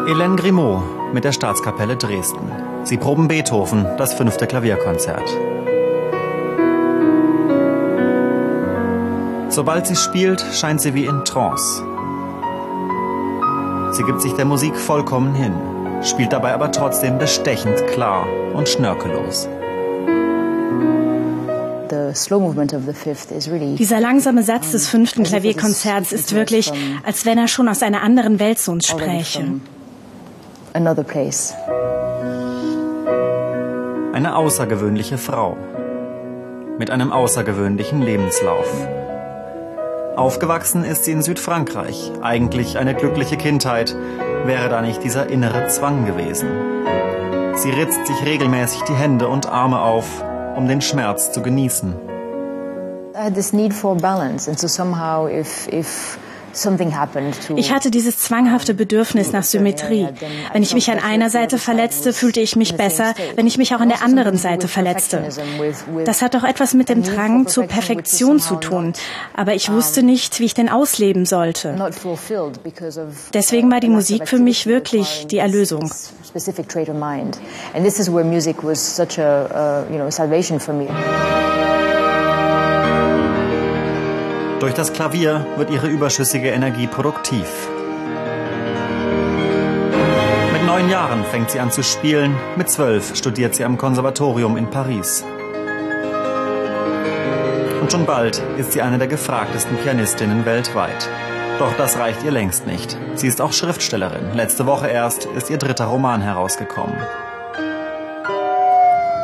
Hélène 0.06 0.36
Grimaud 0.36 0.82
mit 1.12 1.24
der 1.24 1.32
Staatskapelle 1.32 1.96
Dresden. 1.96 2.50
Sie 2.84 2.96
proben 2.96 3.28
Beethoven, 3.28 3.86
das 3.98 4.14
fünfte 4.14 4.46
Klavierkonzert. 4.46 5.28
Sobald 9.50 9.86
sie 9.86 9.96
spielt, 9.96 10.42
scheint 10.54 10.80
sie 10.80 10.94
wie 10.94 11.04
in 11.04 11.24
Trance. 11.24 11.82
Sie 13.92 14.04
gibt 14.04 14.22
sich 14.22 14.32
der 14.32 14.44
Musik 14.46 14.76
vollkommen 14.76 15.34
hin, 15.34 15.52
spielt 16.02 16.32
dabei 16.32 16.54
aber 16.54 16.72
trotzdem 16.72 17.18
bestechend 17.18 17.86
klar 17.88 18.26
und 18.54 18.68
schnörkellos. 18.68 19.48
Dieser 23.78 24.00
langsame 24.00 24.42
Satz 24.42 24.72
des 24.72 24.88
fünften 24.88 25.24
Klavierkonzerts 25.24 26.12
ist 26.12 26.34
wirklich, 26.34 26.72
als 27.04 27.26
wenn 27.26 27.38
er 27.38 27.48
schon 27.48 27.68
aus 27.68 27.82
einer 27.82 28.02
anderen 28.02 28.38
Welt 28.38 28.58
zu 28.58 28.72
uns 28.72 28.86
spräche. 28.86 29.44
Eine 34.12 34.36
außergewöhnliche 34.36 35.18
Frau 35.18 35.56
mit 36.78 36.90
einem 36.90 37.12
außergewöhnlichen 37.12 38.02
Lebenslauf. 38.02 38.66
Aufgewachsen 40.16 40.84
ist 40.84 41.04
sie 41.04 41.12
in 41.12 41.22
Südfrankreich, 41.22 42.12
eigentlich 42.22 42.78
eine 42.78 42.94
glückliche 42.94 43.36
Kindheit, 43.36 43.94
wäre 44.44 44.68
da 44.68 44.82
nicht 44.82 45.02
dieser 45.02 45.28
innere 45.28 45.68
Zwang 45.68 46.06
gewesen. 46.06 46.48
Sie 47.54 47.70
ritzt 47.70 48.06
sich 48.06 48.24
regelmäßig 48.24 48.82
die 48.82 48.94
Hände 48.94 49.28
und 49.28 49.46
Arme 49.46 49.80
auf, 49.80 50.24
um 50.58 50.66
den 50.66 50.80
Schmerz 50.80 51.30
zu 51.30 51.40
genießen. 51.40 51.94
Ich 57.56 57.72
hatte 57.72 57.90
dieses 57.90 58.18
zwanghafte 58.18 58.74
Bedürfnis 58.74 59.32
nach 59.32 59.42
Symmetrie. 59.42 60.08
Wenn 60.52 60.62
ich 60.62 60.74
mich 60.74 60.90
an 60.90 60.98
einer 60.98 61.30
Seite 61.30 61.58
verletzte, 61.58 62.12
fühlte 62.12 62.40
ich 62.40 62.56
mich 62.56 62.76
besser, 62.76 63.14
wenn 63.36 63.46
ich 63.46 63.58
mich 63.58 63.74
auch 63.74 63.80
an 63.80 63.88
der 63.88 64.02
anderen 64.02 64.36
Seite 64.36 64.68
verletzte. 64.68 65.28
Das 66.04 66.22
hat 66.22 66.34
doch 66.34 66.44
etwas 66.44 66.74
mit 66.74 66.88
dem 66.88 67.02
Drang 67.02 67.46
zur 67.46 67.64
Perfektion 67.64 68.40
zu 68.40 68.56
tun. 68.56 68.92
Aber 69.34 69.54
ich 69.54 69.70
wusste 69.70 70.02
nicht, 70.02 70.40
wie 70.40 70.44
ich 70.44 70.54
den 70.54 70.68
ausleben 70.68 71.24
sollte. 71.26 71.76
Deswegen 73.34 73.70
war 73.70 73.80
die 73.80 73.88
Musik 73.88 74.28
für 74.28 74.38
mich 74.38 74.66
wirklich 74.66 75.26
die 75.28 75.38
Erlösung. 75.38 75.90
specific 76.28 76.68
trait 76.68 76.88
of 76.88 76.96
mind. 76.96 77.40
And 77.74 77.84
this 77.84 77.98
is 77.98 78.10
where 78.10 78.24
music 78.24 78.62
was 78.62 78.80
such 78.80 79.18
a, 79.18 79.84
uh, 79.86 79.90
you 79.90 79.98
know, 79.98 80.10
salvation 80.10 80.58
for 80.58 80.74
me. 80.74 80.86
Durch 84.60 84.74
das 84.74 84.92
Klavier 84.92 85.46
wird 85.56 85.70
ihre 85.70 85.86
überschüssige 85.86 86.48
Energie 86.48 86.88
produktiv. 86.88 87.46
Mit 90.52 90.66
neun 90.66 90.90
Jahren 90.90 91.24
fängt 91.24 91.52
sie 91.52 91.60
an 91.60 91.70
zu 91.70 91.84
spielen, 91.84 92.34
mit 92.56 92.68
zwölf 92.68 93.14
studiert 93.14 93.54
sie 93.54 93.64
am 93.64 93.78
Konservatorium 93.78 94.56
in 94.56 94.68
Paris. 94.68 95.24
Und 97.80 97.92
schon 97.92 98.04
bald 98.04 98.42
ist 98.56 98.72
sie 98.72 98.82
eine 98.82 98.98
der 98.98 99.06
gefragtesten 99.06 99.76
Pianistinnen 99.76 100.44
weltweit. 100.44 101.08
Doch 101.60 101.76
das 101.76 101.96
reicht 101.96 102.24
ihr 102.24 102.32
längst 102.32 102.66
nicht. 102.66 102.98
Sie 103.14 103.28
ist 103.28 103.40
auch 103.40 103.52
Schriftstellerin. 103.52 104.34
Letzte 104.34 104.66
Woche 104.66 104.88
erst 104.88 105.26
ist 105.26 105.50
ihr 105.50 105.58
dritter 105.58 105.84
Roman 105.84 106.20
herausgekommen. 106.20 106.96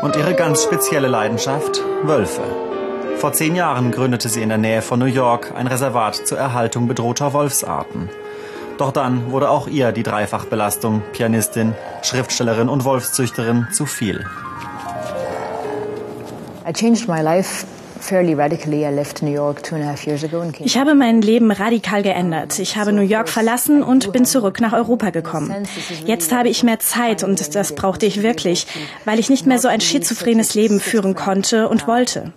Und 0.03 0.15
ihre 0.15 0.35
ganz 0.35 0.63
spezielle 0.63 1.09
Leidenschaft? 1.09 1.81
Wölfe. 2.05 2.74
Vor 3.25 3.33
zehn 3.33 3.57
Jahren 3.57 3.91
gründete 3.91 4.29
sie 4.29 4.43
in 4.43 4.51
der 4.51 4.59
Nähe 4.59 4.83
von 4.83 4.99
New 4.99 5.07
York 5.07 5.55
ein 5.57 5.67
Reservat 5.67 6.15
zur 6.15 6.37
Erhaltung 6.37 6.89
bedrohter 6.89 7.33
Wolfsarten. 7.33 8.11
Doch 8.77 8.93
dann 8.93 9.33
wurde 9.33 9.49
auch 9.49 9.67
ihr 9.67 9.93
die 9.93 10.03
Dreifachbelastung, 10.03 11.01
Pianistin, 11.15 11.73
Schriftstellerin 12.03 12.69
und 12.69 12.85
Wolfszüchterin, 12.85 13.69
zu 13.73 13.87
viel. 13.87 14.27
I 16.69 16.73
changed 16.75 17.09
my 17.09 17.23
life 17.23 17.65
ich 20.61 20.77
habe 20.77 20.95
mein 20.95 21.23
Leben 21.23 21.51
radikal 21.51 22.03
geändert. 22.03 22.59
Ich 22.59 22.77
habe 22.77 22.93
New 22.93 23.01
York 23.01 23.31
verlassen 23.31 23.83
und 23.83 24.13
bin 24.13 24.27
zurück 24.27 24.61
nach 24.61 24.75
Europa 24.75 25.09
gekommen. 25.09 25.67
Jetzt 26.05 26.31
habe 26.31 26.51
ich 26.51 26.63
mehr 26.63 26.81
Zeit 26.81 27.25
und 27.25 27.55
das 27.55 27.75
brauchte 27.75 28.05
ich 28.05 28.23
wirklich, 28.23 28.67
weil 29.07 29.19
ich 29.19 29.31
nicht 29.31 29.47
mehr 29.47 29.59
so 29.59 29.69
ein 29.69 29.81
schizophrenes 29.81 30.53
Leben 30.53 30.81
führen 30.81 31.15
konnte 31.15 31.71
und 31.71 31.87
wollte. 31.87 32.35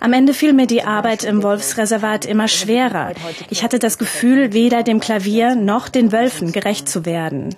Am 0.00 0.12
Ende 0.12 0.34
fiel 0.34 0.52
mir 0.52 0.66
die 0.66 0.82
Arbeit 0.82 1.24
im 1.24 1.42
Wolfsreservat 1.42 2.24
immer 2.24 2.48
schwerer. 2.48 3.12
Ich 3.50 3.62
hatte 3.62 3.78
das 3.78 3.98
Gefühl, 3.98 4.52
weder 4.52 4.82
dem 4.82 5.00
Klavier 5.00 5.54
noch 5.54 5.88
den 5.88 6.12
Wölfen 6.12 6.52
gerecht 6.52 6.88
zu 6.88 7.04
werden. 7.04 7.54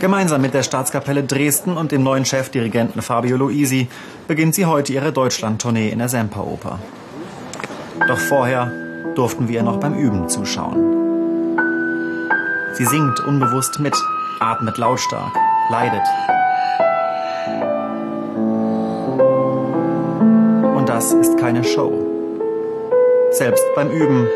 Gemeinsam 0.00 0.42
mit 0.42 0.54
der 0.54 0.62
Staatskapelle 0.62 1.22
Dresden 1.22 1.76
und 1.76 1.92
dem 1.92 2.02
neuen 2.02 2.24
Chefdirigenten 2.24 3.02
Fabio 3.02 3.36
Luisi 3.36 3.88
beginnt 4.26 4.54
sie 4.54 4.66
heute 4.66 4.92
ihre 4.92 5.12
Deutschlandtournee 5.12 5.90
in 5.90 5.98
der 5.98 6.08
Semperoper. 6.08 6.78
Doch 8.08 8.18
vorher 8.18 8.72
durften 9.14 9.48
wir 9.48 9.56
ihr 9.56 9.62
noch 9.62 9.78
beim 9.78 9.94
Üben 9.94 10.28
zuschauen. 10.28 11.01
Sie 12.74 12.86
singt 12.86 13.20
unbewusst 13.20 13.78
mit, 13.80 13.94
atmet 14.40 14.78
lautstark, 14.78 15.32
leidet. 15.70 16.02
Und 20.74 20.88
das 20.88 21.12
ist 21.12 21.38
keine 21.38 21.64
Show. 21.64 21.92
Selbst 23.32 23.64
beim 23.74 23.90
Üben 23.90 24.26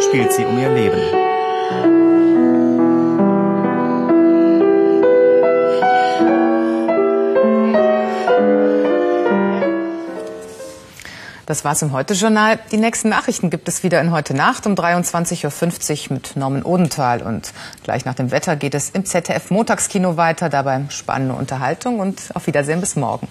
spielt 0.00 0.32
sie 0.32 0.44
um 0.44 0.58
ihr 0.58 0.70
Leben. 0.70 1.33
Das 11.46 11.62
war's 11.62 11.82
im 11.82 11.92
Heute-Journal. 11.92 12.58
Die 12.72 12.78
nächsten 12.78 13.10
Nachrichten 13.10 13.50
gibt 13.50 13.68
es 13.68 13.82
wieder 13.82 14.00
in 14.00 14.12
Heute 14.12 14.32
Nacht 14.32 14.66
um 14.66 14.74
23.50 14.74 16.06
Uhr 16.08 16.14
mit 16.14 16.36
Norman 16.36 16.62
Odenthal. 16.62 17.20
Und 17.20 17.52
gleich 17.82 18.06
nach 18.06 18.14
dem 18.14 18.30
Wetter 18.30 18.56
geht 18.56 18.74
es 18.74 18.88
im 18.90 19.04
ZDF 19.04 19.50
Montagskino 19.50 20.16
weiter. 20.16 20.48
Dabei 20.48 20.84
spannende 20.88 21.34
Unterhaltung 21.34 22.00
und 22.00 22.30
auf 22.34 22.46
Wiedersehen 22.46 22.80
bis 22.80 22.96
morgen. 22.96 23.28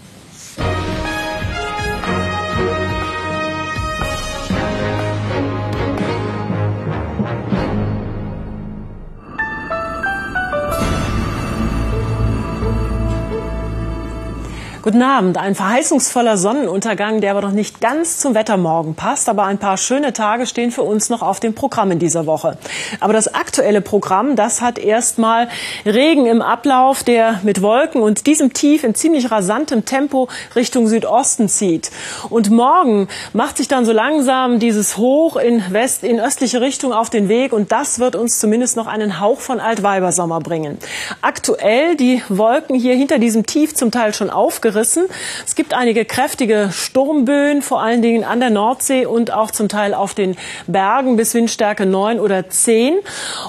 Guten 14.83 15.01
Abend. 15.01 15.37
Ein 15.37 15.55
verheißungsvoller 15.55 16.35
Sonnenuntergang, 16.35 17.21
der 17.21 17.31
aber 17.31 17.41
noch 17.41 17.53
nicht 17.53 17.79
ganz 17.79 18.17
zum 18.17 18.35
Wettermorgen 18.35 18.95
passt. 18.95 19.29
Aber 19.29 19.45
ein 19.45 19.57
paar 19.57 19.77
schöne 19.77 20.11
Tage 20.11 20.45
stehen 20.45 20.71
für 20.71 20.81
uns 20.81 21.09
noch 21.09 21.21
auf 21.21 21.39
dem 21.39 21.55
Programm 21.55 21.91
in 21.91 21.99
dieser 21.99 22.25
Woche. 22.25 22.57
Aber 22.99 23.13
das 23.13 23.33
aktuelle 23.33 23.79
Programm, 23.79 24.35
das 24.35 24.59
hat 24.59 24.77
erstmal 24.77 25.47
Regen 25.85 26.25
im 26.25 26.41
Ablauf, 26.41 27.01
der 27.03 27.39
mit 27.43 27.61
Wolken 27.61 28.01
und 28.01 28.27
diesem 28.27 28.51
Tief 28.51 28.83
in 28.83 28.93
ziemlich 28.93 29.31
rasantem 29.31 29.85
Tempo 29.85 30.27
Richtung 30.53 30.85
Südosten 30.87 31.47
zieht. 31.47 31.89
Und 32.29 32.49
morgen 32.49 33.07
macht 33.31 33.55
sich 33.55 33.69
dann 33.69 33.85
so 33.85 33.93
langsam 33.93 34.59
dieses 34.59 34.97
Hoch 34.97 35.37
in 35.37 35.63
West, 35.71 36.03
in 36.03 36.19
östliche 36.19 36.59
Richtung 36.59 36.91
auf 36.91 37.09
den 37.09 37.29
Weg. 37.29 37.53
Und 37.53 37.71
das 37.71 37.99
wird 37.99 38.17
uns 38.17 38.37
zumindest 38.37 38.75
noch 38.75 38.87
einen 38.87 39.21
Hauch 39.21 39.39
von 39.39 39.61
Altweibersommer 39.61 40.41
bringen. 40.41 40.77
Aktuell 41.21 41.95
die 41.95 42.21
Wolken 42.27 42.75
hier 42.75 42.95
hinter 42.95 43.17
diesem 43.17 43.45
Tief 43.45 43.75
zum 43.75 43.89
Teil 43.89 44.13
schon 44.13 44.29
aufgerissen 44.29 44.72
gerissen. 44.73 45.05
Es 45.45 45.55
gibt 45.55 45.73
einige 45.73 46.05
kräftige 46.05 46.69
Sturmböen, 46.71 47.61
vor 47.61 47.81
allen 47.81 48.01
Dingen 48.01 48.23
an 48.23 48.39
der 48.39 48.49
Nordsee 48.49 49.05
und 49.05 49.31
auch 49.31 49.51
zum 49.51 49.69
Teil 49.69 49.93
auf 49.93 50.13
den 50.13 50.35
Bergen 50.67 51.15
bis 51.15 51.33
Windstärke 51.33 51.85
9 51.85 52.19
oder 52.19 52.49
10. 52.49 52.95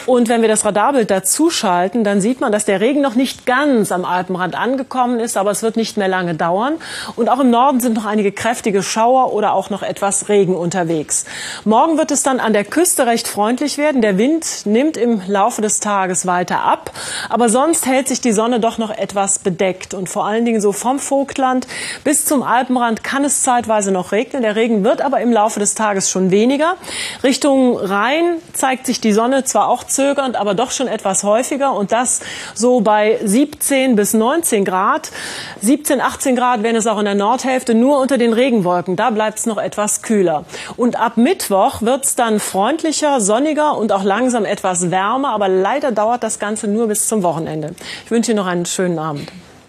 Und 0.07 0.29
wenn 0.29 0.43
wir 0.43 0.49
das 0.49 0.65
Radarbild 0.65 1.11
dazu 1.11 1.51
schalten, 1.51 2.05
dann 2.05 2.21
sieht 2.21 2.41
man, 2.41 2.53
dass 2.53 2.65
der 2.65 2.81
Regen 2.81 3.01
noch 3.01 3.15
nicht 3.15 3.47
ganz 3.47 3.91
am 3.91 4.05
Alpenrand 4.05 4.55
angekommen 4.55 5.19
ist, 5.19 5.37
aber 5.37 5.51
es 5.51 5.63
wird 5.63 5.77
nicht 5.77 5.97
mehr 5.97 6.09
lange 6.09 6.35
dauern. 6.35 6.75
Und 7.17 7.29
auch 7.29 7.41
im 7.41 7.51
Norden 7.51 7.81
sind 7.81 7.95
noch 7.95 8.05
einige 8.05 8.33
kräftige 8.33 8.83
Schauer 8.83 9.33
oder 9.33 9.55
auch 9.55 9.71
noch 9.71 9.83
etwas 9.83 10.29
Regen 10.29 10.55
unterwegs. 10.55 11.25
Morgen 11.65 11.97
wird 11.97 12.11
es 12.11 12.23
dann 12.23 12.41
an 12.41 12.53
der 12.53 12.65
Küste 12.65 13.07
recht 13.07 13.29
freundlich 13.29 13.79
werden. 13.79 14.03
Der 14.03 14.19
Wind 14.19 14.67
nimmt 14.67 14.97
im 14.97 15.23
Laufe 15.27 15.63
des 15.63 15.81
Tages 15.81 16.27
weiter 16.27 16.63
ab, 16.63 16.91
aber 17.31 17.49
sonst 17.49 17.87
hält 17.87 18.09
sich 18.09 18.21
die 18.21 18.33
Sonne 18.33 18.61
doch 18.61 18.79
noch 18.79 18.91
etwas 18.91 19.39
bedeckt 19.39 19.95
und 19.95 20.09
vor 20.09 20.27
allen 20.27 20.45
Dingen 20.45 20.61
so 20.61 20.73
vom 20.73 20.99
Vogtland 21.15 21.69
bis 22.03 22.27
zum 22.27 22.43
Alpenrand 22.43 23.05
kann 23.05 23.25
es 23.25 23.45
zeitweise 23.45 23.93
noch 23.93 24.11
regnen. 24.11 24.43
Der 24.43 24.57
Regen 24.57 24.83
wird 24.83 25.01
aber 25.01 25.21
im 25.21 25.33
Laufe 25.33 25.61
des 25.61 25.77
Tages 25.77 26.11
schon 26.11 26.33
weniger. 26.33 26.75
Richtung 27.23 27.79
Rhein 27.79 28.39
zeigt 28.53 28.85
sich 28.85 29.01
die 29.01 29.13
Sonne 29.13 29.45
zwar 29.45 29.69
auch 29.69 29.85
zögernd, 29.85 30.35
aber 30.35 30.55
doch 30.55 30.73
schon 30.73 30.89
etwas 30.89 31.23
häufiger 31.23 31.73
und 31.73 31.93
das 31.93 32.19
so 32.53 32.81
bei 32.81 33.21
17 33.23 33.95
bis 33.95 34.13
19 34.13 34.65
Grad. 34.65 35.13
17, 35.61 36.01
18 36.01 36.35
Grad 36.35 36.65
wären 36.65 36.75
es 36.75 36.89
auch 36.89 36.99
in 36.99 37.05
der 37.05 37.15
Nordhälfte, 37.15 37.75
nur 37.75 38.01
unter 38.01 38.19
den 38.19 38.33
Regenwolken. 38.33 38.97
Da 38.97 39.11
bleibt 39.11 39.39
es 39.39 39.47
noch 39.47 39.59
etwas 39.59 40.03
kühler. 40.03 40.45
Und 40.77 40.99
ab 40.99 41.17
Mittwoch 41.17 41.81
wird 41.83 42.07
es 42.07 42.17
dann 42.17 42.41
freundlicher, 42.41 43.21
sonniger 43.21 43.79
und 43.79 43.93
auch 43.93 44.03
langsam 44.03 44.45
etwas 44.45 44.91
wärmer, 44.91 45.29
aber 45.29 45.47
leider 45.47 45.93
dauert 45.93 46.25
das 46.25 46.41
Ganze 46.41 46.67
nur 46.67 46.89
bis 46.89 47.07
zum 47.07 47.23
Wochenende. 47.23 47.77
Ich 48.05 48.11
wünsche 48.11 48.33
Ihnen 48.33 48.39
noch 48.39 48.49
einen 48.49 48.67
schönen 48.67 48.99
Abend. 48.99 49.31